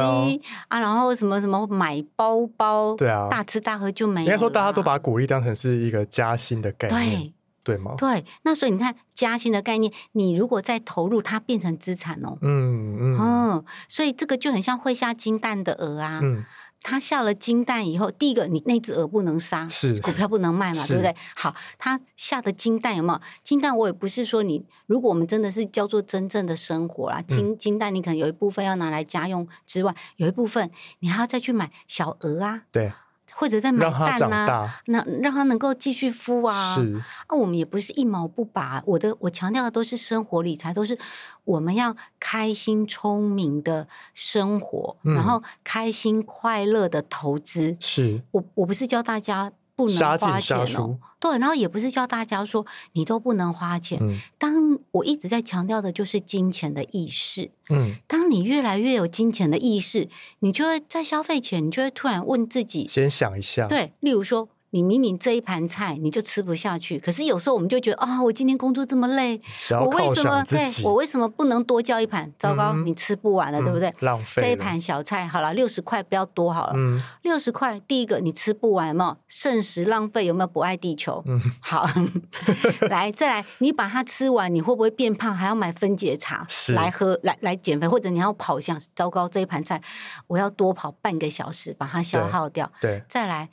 [0.69, 0.79] 啊？
[0.79, 4.27] 然后什么什么买包包，对啊，大吃大喝就没有。
[4.27, 7.33] 应该说，大家都把鼓励当成是一个加薪的概念，
[7.65, 7.95] 对吗？
[7.99, 8.25] 对。
[8.43, 12.39] 那所以你看，加薪的概念，你如果再投入，它变成资产哦。
[12.43, 13.65] 嗯嗯嗯。
[13.89, 16.21] 所以这个就很像会下金蛋的鹅啊。
[16.23, 16.45] 嗯。
[16.89, 21.13] 他下了金蛋以后，第一个你那只鹅不能杀，是股票不能卖嘛，对不对？
[21.35, 23.77] 好，他下的金蛋有没有金蛋？
[23.77, 30.71] 我也不是说你，如果我们真的是叫做真正的生活啦，金金蛋你可能有一部分要拿来家用之外，有一部分
[31.01, 32.93] 你还要再去买小鹅啊，对。
[33.39, 36.75] 或者在买蛋啊，那让他能够继续孵啊。
[36.75, 38.83] 是啊，我们也不是一毛不拔。
[38.87, 40.99] 我的我强调的都是生活理财，都是
[41.45, 47.77] 我们要开心聪明的生活，然后开心快乐的投资。
[47.79, 49.53] 是我我不是教大家。
[49.77, 54.01] 不能花钱哦，对，然后也不是叫大家说你都不能花钱。
[54.39, 57.51] 当我一直在强调的就是金钱的意识。
[57.69, 60.09] 嗯，当你越来越有金钱的意识，
[60.39, 64.49] 你就会在消费前，你就会突然问自己，先想一下，对，例如说。
[64.77, 72.31] 你明明这一盘菜你就吃不下去，可是有时候我们就觉得啊，我今天工作这么累，我为什么对我为什么不能多叫一盘？
[72.39, 73.91] 糟糕，你吃不完了，对不对？
[74.01, 76.75] 浪费这一盘小菜好了，六十块不要多好了。
[76.77, 81.23] 嗯，六十块，第一个你吃不完嘛，剩食浪费有没有不爱地球？
[81.25, 81.89] 嗯，好，
[82.91, 85.35] 来再来，你把它吃完，你会不会变胖？
[85.35, 89.81] 还要买分解茶来喝，来来减肥，或者你要跑向糟糕这一盘菜，
[90.27, 92.71] 我要多跑半个小时把它消耗掉。
[92.79, 93.49] 对，再来。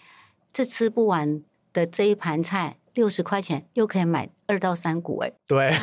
[0.53, 1.41] 这吃不完
[1.73, 5.31] 的这一盘菜，六十块钱又可以买二到三股哎。
[5.47, 5.73] 对，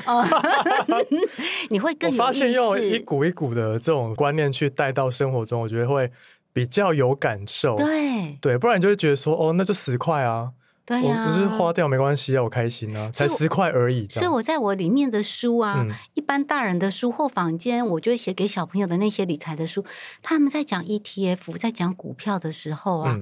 [1.68, 6.08] 你会更发现用一股一股的这种观念去带到生活中，我觉得会
[6.52, 7.74] 比较有感受。
[7.76, 10.52] 对对，不然你就会觉得说，哦，那就十块啊，
[10.86, 14.06] 对呀，我就是花掉没关系啊，我开心啊，才十块而已。
[14.08, 19.84] 所以我在我里面的书啊，一般大人的书或坊间，我就写给小朋友的那些理财的书，
[20.22, 23.18] 他们在讲 ETF，在讲股票的时候啊。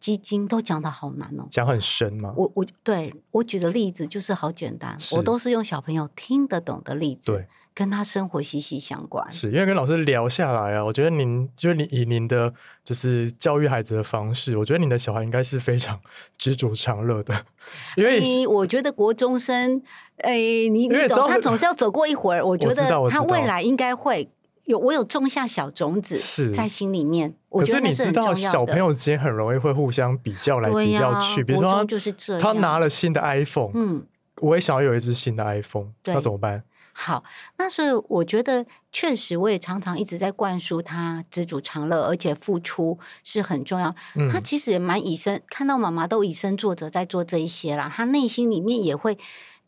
[0.00, 2.32] 基金都讲的好难哦，讲很深吗？
[2.34, 9.30] 我我对我举的例子就是好简单，我都是用小朋友听得懂的例子，对，跟他生活息息相关。
[9.30, 16.00] 是因为跟老师聊下来啊，我觉得您就是你以您的就是教育孩子的方式，我觉得您的小孩应该是非常
[16.38, 17.44] 知足常乐的。
[17.96, 19.82] 因为我觉得国中生，
[20.16, 24.30] 哎，你你懂，他总是要走过一会儿，我觉得他未来应该会。
[24.70, 26.16] 有我有种下小种子
[26.54, 34.06] 在心里面，可是你知道小朋友之间很容易会互相比较来比较去，比如说就是这他拿了新的 iPhone，嗯，
[34.36, 36.62] 我也想要有一只新的 iPhone，那怎么办？
[36.92, 37.24] 好，
[37.58, 43.92] 那所以我觉得确实我也常常一直在灌输他知足常乐，而且付出是很重要。
[44.30, 49.18] 他其实也蛮以身看到妈妈都以身作则在做这一些啦，他内心里面也会。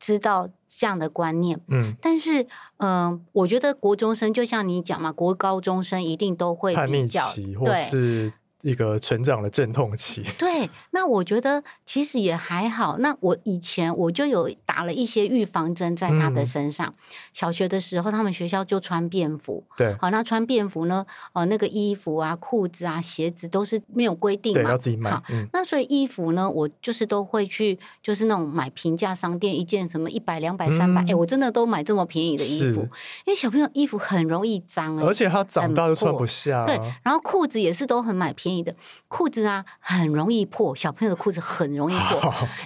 [0.03, 2.45] 知道这样的观念，嗯，但是，
[2.79, 7.33] 嗯，我觉得国中生就像你讲嘛，国高中生一定都会比较，
[7.65, 8.33] 对。
[8.63, 10.25] 一个成长的阵痛期。
[10.39, 12.97] 对，那我觉得其实也还好。
[12.99, 16.95] 那我以前我就有打了一些预防针在他的身上。
[17.33, 19.65] 小学的时候，他们学校就穿便服。
[19.77, 21.05] 对，好，那穿便服呢？
[21.33, 25.11] 哦，那个衣服啊、裤子啊、鞋子都是没有规定嘛，要自己买。
[25.11, 32.83] 好，那所以衣服呢，我就是都会去，就是那种买平价商店，一件什么一百、两百、三百，哎，我真的都买这么便宜的衣服，
[33.25, 36.65] 因为小朋友衣服很容易脏，而且他长大都穿不下。
[36.65, 38.52] 对，然后裤子也是都很买便宜。
[38.61, 38.75] 的
[39.07, 40.75] 裤子啊，很容易破。
[40.75, 42.19] 小朋友的裤子很容易破。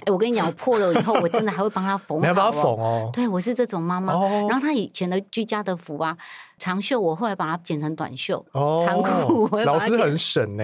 [0.03, 2.17] 哎，我跟你讲，我破了以后，我真的还会帮他缝。
[2.19, 3.11] 你要帮他缝哦？
[3.13, 4.11] 对，我是这种妈妈。
[4.47, 6.17] 然后他以前的居家的服啊，
[6.57, 8.43] 长袖，我后来把它剪成短袖。
[8.53, 10.63] 哦，长裤，老师很省呢。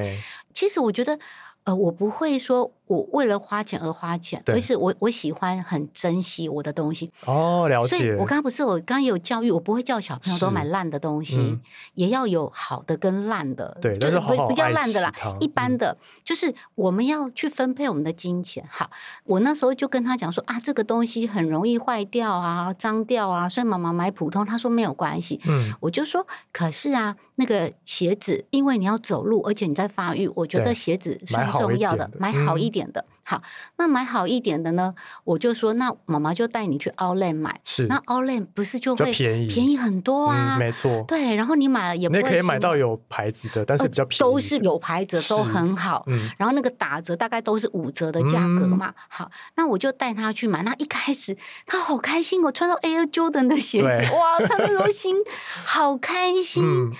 [0.52, 1.20] 其实我觉得。
[1.66, 7.12] 呃，我不会说我为了花钱而花钱，而是我我喜欢很珍惜我的东西。
[7.26, 7.98] 哦，了解。
[7.98, 11.58] 所以我刚刚不是我刚刚有教育，我不会叫小朋友都买烂的东西，
[11.96, 13.78] 也要有好的跟烂的。
[13.82, 18.64] 对，就是不不叫烂的啦，一般的，就是我们要去分配我们的金钱。
[18.70, 18.90] 好，
[19.26, 24.46] 我那时候就跟他讲说啊，这个东西很容易坏掉啊，脏掉啊，所以妈妈买普通。
[24.46, 25.40] 他说没有关系。
[25.46, 27.16] 嗯，我就说，可是啊。
[27.36, 33.06] 那个鞋子，因为你要走路，而且你在发育，我觉得鞋子是重要的，买好一点的。
[33.26, 33.42] 好，
[33.78, 34.94] 那买好一点的呢？
[35.24, 37.62] 我就说，那妈妈就带你去 Outlet 买。
[37.64, 40.58] 是，那 Outlet 不是就会便宜便宜很多啊？
[40.60, 41.06] 没错。
[41.08, 42.22] 对，然后你买了也不会。
[42.22, 44.20] 可以买到有牌子的，但是比较便宜。
[44.20, 46.04] 都是有牌子，都很好。
[46.08, 46.30] 嗯。
[46.38, 48.94] 然后那个打折大概都是五折的价格嘛。
[49.08, 50.62] 好，那我就带他去买。
[50.64, 55.16] 那一开始他好开心，我穿到 Air Jordan 的鞋子，哇，他那时候心
[55.64, 56.92] 好开心。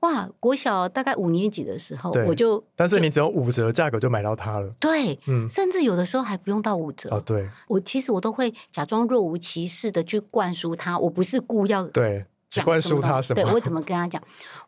[0.00, 4.72] 哇，国小大概五年级的时候，我就，但是你只有五折价格就买到它了。
[4.78, 7.08] 对，嗯，甚至有的时候还不用到五折。
[7.10, 12.26] 哦，对，我其实我都会假装若无其事的去灌输他，我不是故意要对。
[12.64, 13.42] 灌输他什么？
[13.42, 14.20] 对我怎么跟他讲？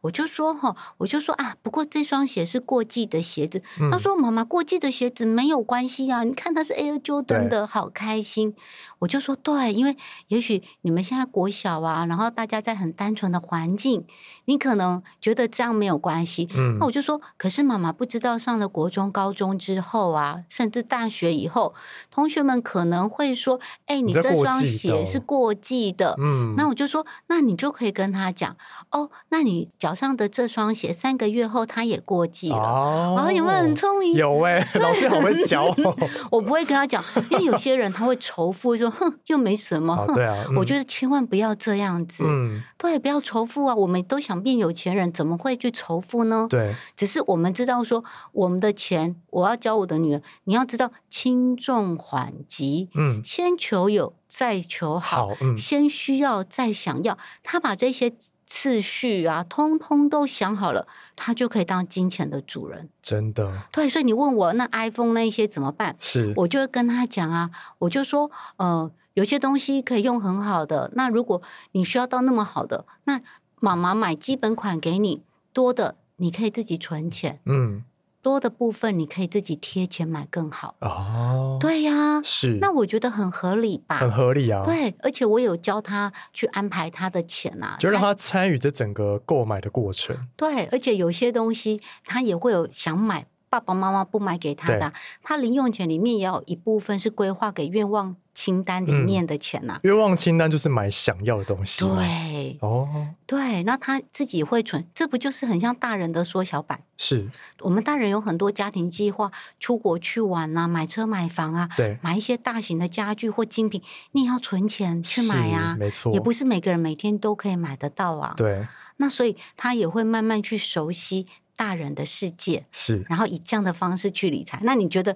[0.03, 3.63] 我就说哈，我就说啊，不过这双鞋是过季的鞋子。
[3.91, 8.55] 他说：“妈妈，过季的鞋子没有关系啊，你看它是 Air Jordan 的，好开心。”
[9.01, 9.97] 我就说：“对，因为
[10.29, 14.05] 也许你们现在国小啊，然后大家在很单纯的环境，
[14.51, 16.49] 你可能觉得这样没有关系。
[16.55, 21.75] 嗯，那我就说，可是妈妈不知道上了国中、高中之后啊，甚至大学以后，
[22.11, 28.57] 同学们可能会说：‘哎，你这双鞋是过季的。’嗯，那我就说，那你就可以跟他讲
[28.91, 32.57] 哦，那你讲。”脚上的这双鞋，三个月后它也过季了。
[32.57, 34.15] 哦，有没有很聪明？
[34.15, 35.65] 有哎， 老师好会教。
[36.31, 40.07] 我不会跟他讲，因为有些人他会仇富，说哼，又没什么。
[40.15, 42.23] 对啊，我觉得千万不要这样子。
[42.25, 43.75] 嗯，对，不要仇富啊！
[43.75, 46.47] 我们都想变有钱人，怎么会去仇富呢？
[46.51, 52.89] 对，只是我们知道说，我们的钱，我要教我的女儿，你要知道轻重缓急。
[52.95, 55.31] 嗯，先求有，再求好。
[55.41, 57.19] 嗯，先需要，再想要。
[57.43, 58.15] 他把这些。
[58.53, 62.89] 次序啊，通通都想好了，他就可以当金钱的主人。
[63.01, 65.95] 真的，对，所以你问我那 iPhone 那些怎么办？
[66.01, 73.21] 是，我就会跟他讲啊，我就说，呃，有些东西可以用很好的，那如果你需要到那么好的，那
[73.61, 77.39] 妈妈买基本款给你，多的你可以自己存钱。
[77.45, 77.85] 嗯。
[78.23, 93.27] 多的部分你可以自己贴钱买更好哦，对呀，是，那我觉得很合理吧，很合理啊，对，而且我有教他去安排他的钱啊，就让他参与这整个购买的过程，对，而且有些东西他也会有想买。
[93.51, 94.93] 爸爸妈妈不买给他的，
[95.25, 99.81] 他零用钱里面也有一部分是规划给愿望清单里面的钱呐。
[99.83, 101.85] 愿望清单就是买想要的东西。
[101.85, 106.81] 对，哦，对，那他自己会存，这不就是很像大人的缩小版？
[106.97, 107.29] 是
[107.59, 113.83] 我们大人有很多家庭计划，出国去玩啊，买车买房啊，对，买一些大型的家具或精品，
[114.13, 118.35] 你也要存钱去买呀，没错，也不是每个人每天都可以买得到啊。
[118.37, 118.65] 对，
[118.99, 121.27] 那所以他也会慢慢去熟悉。
[121.61, 124.59] 大人的世界是，然后以这样的方式去理财。
[124.63, 125.15] 那你觉得，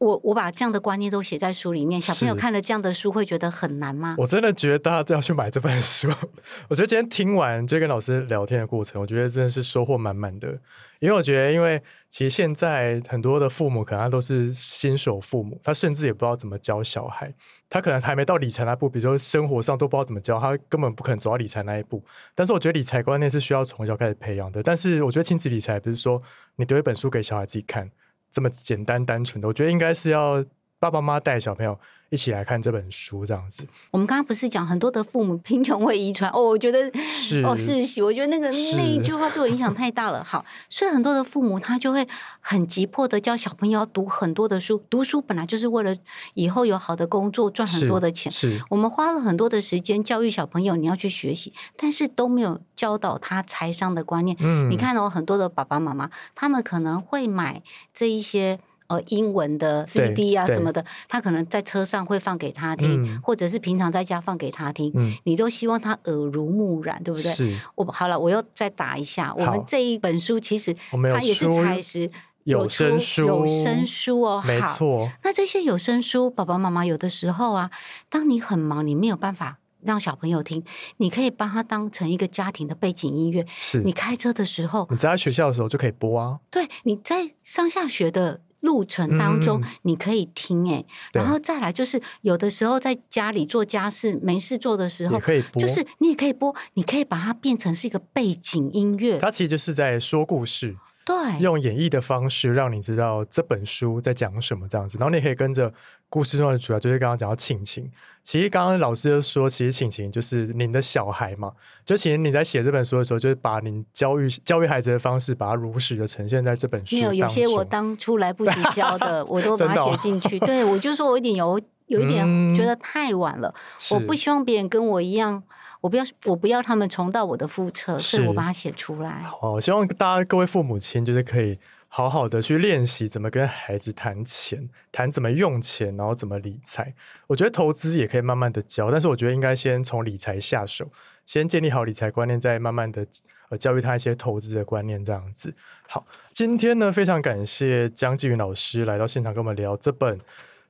[0.00, 4.16] 我我把这样的观念都写在书里面，小朋友看了这样的书会觉得很难吗？
[4.16, 6.08] 我真的觉得大家都要去买这本书。
[6.68, 10.58] 我觉得今天听完就跟老师聊天的过程，我觉得真的是收获满满的。
[11.00, 17.34] 因为我觉得，因为其实现在很多的父母可能他都是新手父母，他甚至也不知道怎么教小孩。
[17.68, 22.02] 他可能还没到理财那步，比如说生活上都不知道怎么教，他根本不可能走到理财那一步。
[22.34, 24.62] 但是我觉得理财观念是需要从小开始培养的。
[24.62, 26.22] 但是我觉得亲子理财不是说
[26.56, 27.90] 你读一本书给小孩自己看
[28.30, 30.44] 这么简单单纯的，我觉得应该是要
[30.78, 31.78] 爸爸妈妈带小朋友。
[32.10, 33.64] 一起来看这本书，这样子。
[33.92, 36.42] 我们刚刚不是讲很多的父母贫穷会遗传哦？
[36.42, 40.22] 我觉得是哦，是我觉得那个那一句话对我影响太大了。
[40.24, 42.06] 好，所以很多的父母他就会
[42.40, 44.82] 很急迫的教小朋友要读很多的书。
[44.90, 45.96] 读书本来就是为了
[46.34, 48.32] 以后有好的工作，赚很多的钱。
[48.32, 54.36] 是我们花了很多的时间教育小朋友，你要去学习，但是都没有教导他财商的观念。
[54.40, 57.62] 嗯，你看到很多的爸爸妈妈，他们可能会买
[57.94, 58.58] 这一些。
[58.90, 67.32] 呃，英文的 CD 啊什么的，他可能在车上会放给他听，或者是平常在家放给他听，你都希望他耳濡目染，对不对？
[67.32, 67.56] 是。
[67.76, 70.74] 我好了，我又再打一下，我们这一本书其实
[71.14, 72.10] 它也是才是
[72.42, 75.08] 有声书，有声书哦，没错。
[75.22, 77.70] 那这些有声书，爸爸妈妈有的时候啊，
[78.08, 80.64] 当你很忙，你没有办法让小朋友听，
[80.96, 83.46] 你可以把它当成一个家庭的背景音乐。
[83.60, 86.40] 是你开车的时候，你在学校的时候就可以播啊。
[86.50, 88.40] 对，你在上下学的。
[88.60, 99.18] 路程当中你可以听哎，然后再来就是有的时候在家里做家事没事做的时候，可以播，就是你也可以播，你可以把它变成是一个背景音乐。
[99.18, 100.76] 它其实就是在说故事。
[101.02, 105.72] 对，用演绎的方式让你知道这本书在讲什么这样子，然后你可以跟着
[106.10, 107.90] 故事中的主要就是刚刚讲到亲情。
[108.22, 111.52] 其实刚刚老师就说，其实亲情就是您的小孩嘛。
[111.86, 116.96] 就其实你在写这本书的时候，就是把您教育教育孩子的方式，把它如实的呈现在这本书。
[116.96, 120.38] 没有，有些我当初来不及教的， 我都把它写进去。
[120.40, 123.54] 对我就说我有点有有一点觉得太晚了，
[123.92, 125.42] 我不希望别人跟我一样。
[125.80, 129.22] 我不要，我不要他们重蹈我的覆辙，所以我把它写出来。
[129.22, 131.58] 好，希望大家各位父母亲就是可以
[131.92, 136.94] 好好的去练习怎么跟孩子谈钱，谈怎么用钱，然后怎么理财。
[137.26, 140.88] 我觉得投资也可以慢慢的教，但是我觉得应该先从理财下手，
[141.26, 143.04] 先建立好理财观念，再慢慢的
[143.48, 145.52] 呃教育他一些投资的观念，这样子。
[145.88, 150.18] 好，今天呢非常感谢江继云老师来到现场跟我们聊这本。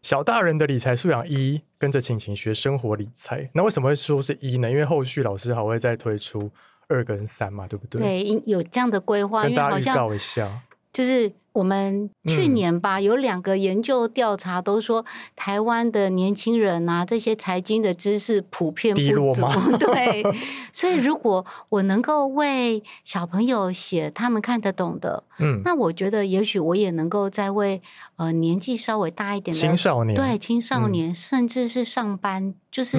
[0.00, 3.50] 小大人的理财素养一，跟着晴晴学生活理财。
[3.52, 4.70] 那为什么会说是一呢？
[4.70, 6.50] 因为后续老师还会再推出
[6.88, 8.00] 二跟三嘛，对不对？
[8.00, 10.62] 对，有这样的规划，跟大家预告一下，
[10.92, 11.32] 就是。
[11.52, 19.42] 我们去年吧，有两个研究调查都说，台湾的年轻人啊，这些财经的知识普遍不足。
[19.76, 20.22] 对，
[20.72, 27.82] 所以如果我能够为小朋友写他们看得懂的，嗯，那我觉得也许我也能够再为
[28.14, 32.96] 呃年纪稍微大一点的青少年，对青少年，甚至是上班，就是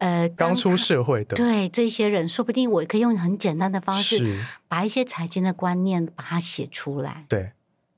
[0.00, 7.24] 呃刚出社会的，对这些人，说不定我可以用很简单的方式，把一些财经的观念把它写出来。
[7.28, 7.52] 对。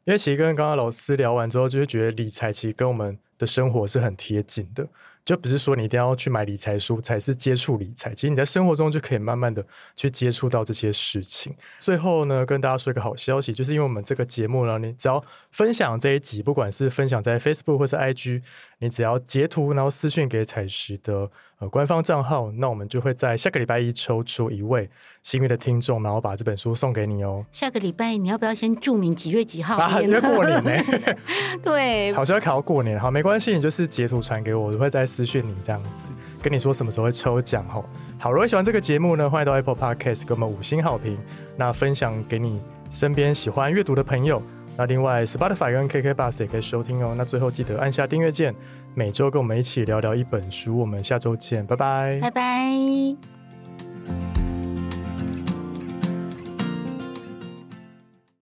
[0.05, 4.85] 因为其实跟刚刚老师聊完之后，就会觉得理财其实跟我们的生活是很贴近的。
[5.25, 11.55] 就不是说你一定要去买理财书才是接触理财，其实你在生活中就可以慢慢的去接触到这些事情。
[11.79, 18.43] 最后呢，跟大家说一个好消息，就是因为我们这个节目呢，你只要分享这一集，不管是分享在 Facebook 或是 IG，
[18.83, 21.31] 你只要截图然后私讯给彩石的
[21.61, 24.91] 呃官方账号，那我们就会在下个礼拜一抽出一位
[25.23, 27.47] 幸运的听众，然后把这本书送给你哦。
[27.53, 29.77] 下个礼拜你要不要先注明几月几号？
[29.77, 30.73] 啊，因为过年呢。
[31.63, 35.07] 对，好像要考到过年，好，没关系，你就是截图传给我，我会再。
[35.13, 36.07] 私讯你这样子，
[36.43, 37.85] 跟你说什么时候会抽奖吼。
[38.19, 41.19] 好，如果喜欢这个节目呢，欢迎到 Apple Podcast 给我们五星好评，
[41.55, 42.59] 那分享给你
[42.91, 44.43] 身边喜欢阅读的朋友。
[44.77, 47.15] 那另外 spotify 跟 kkbus 也可以收听哦。
[47.17, 48.55] 那最后记得按下订阅键
[48.95, 50.79] 每周跟我们一起聊聊一本书。
[50.79, 52.19] 我们下周见拜拜。
[52.21, 54.42] 拜拜。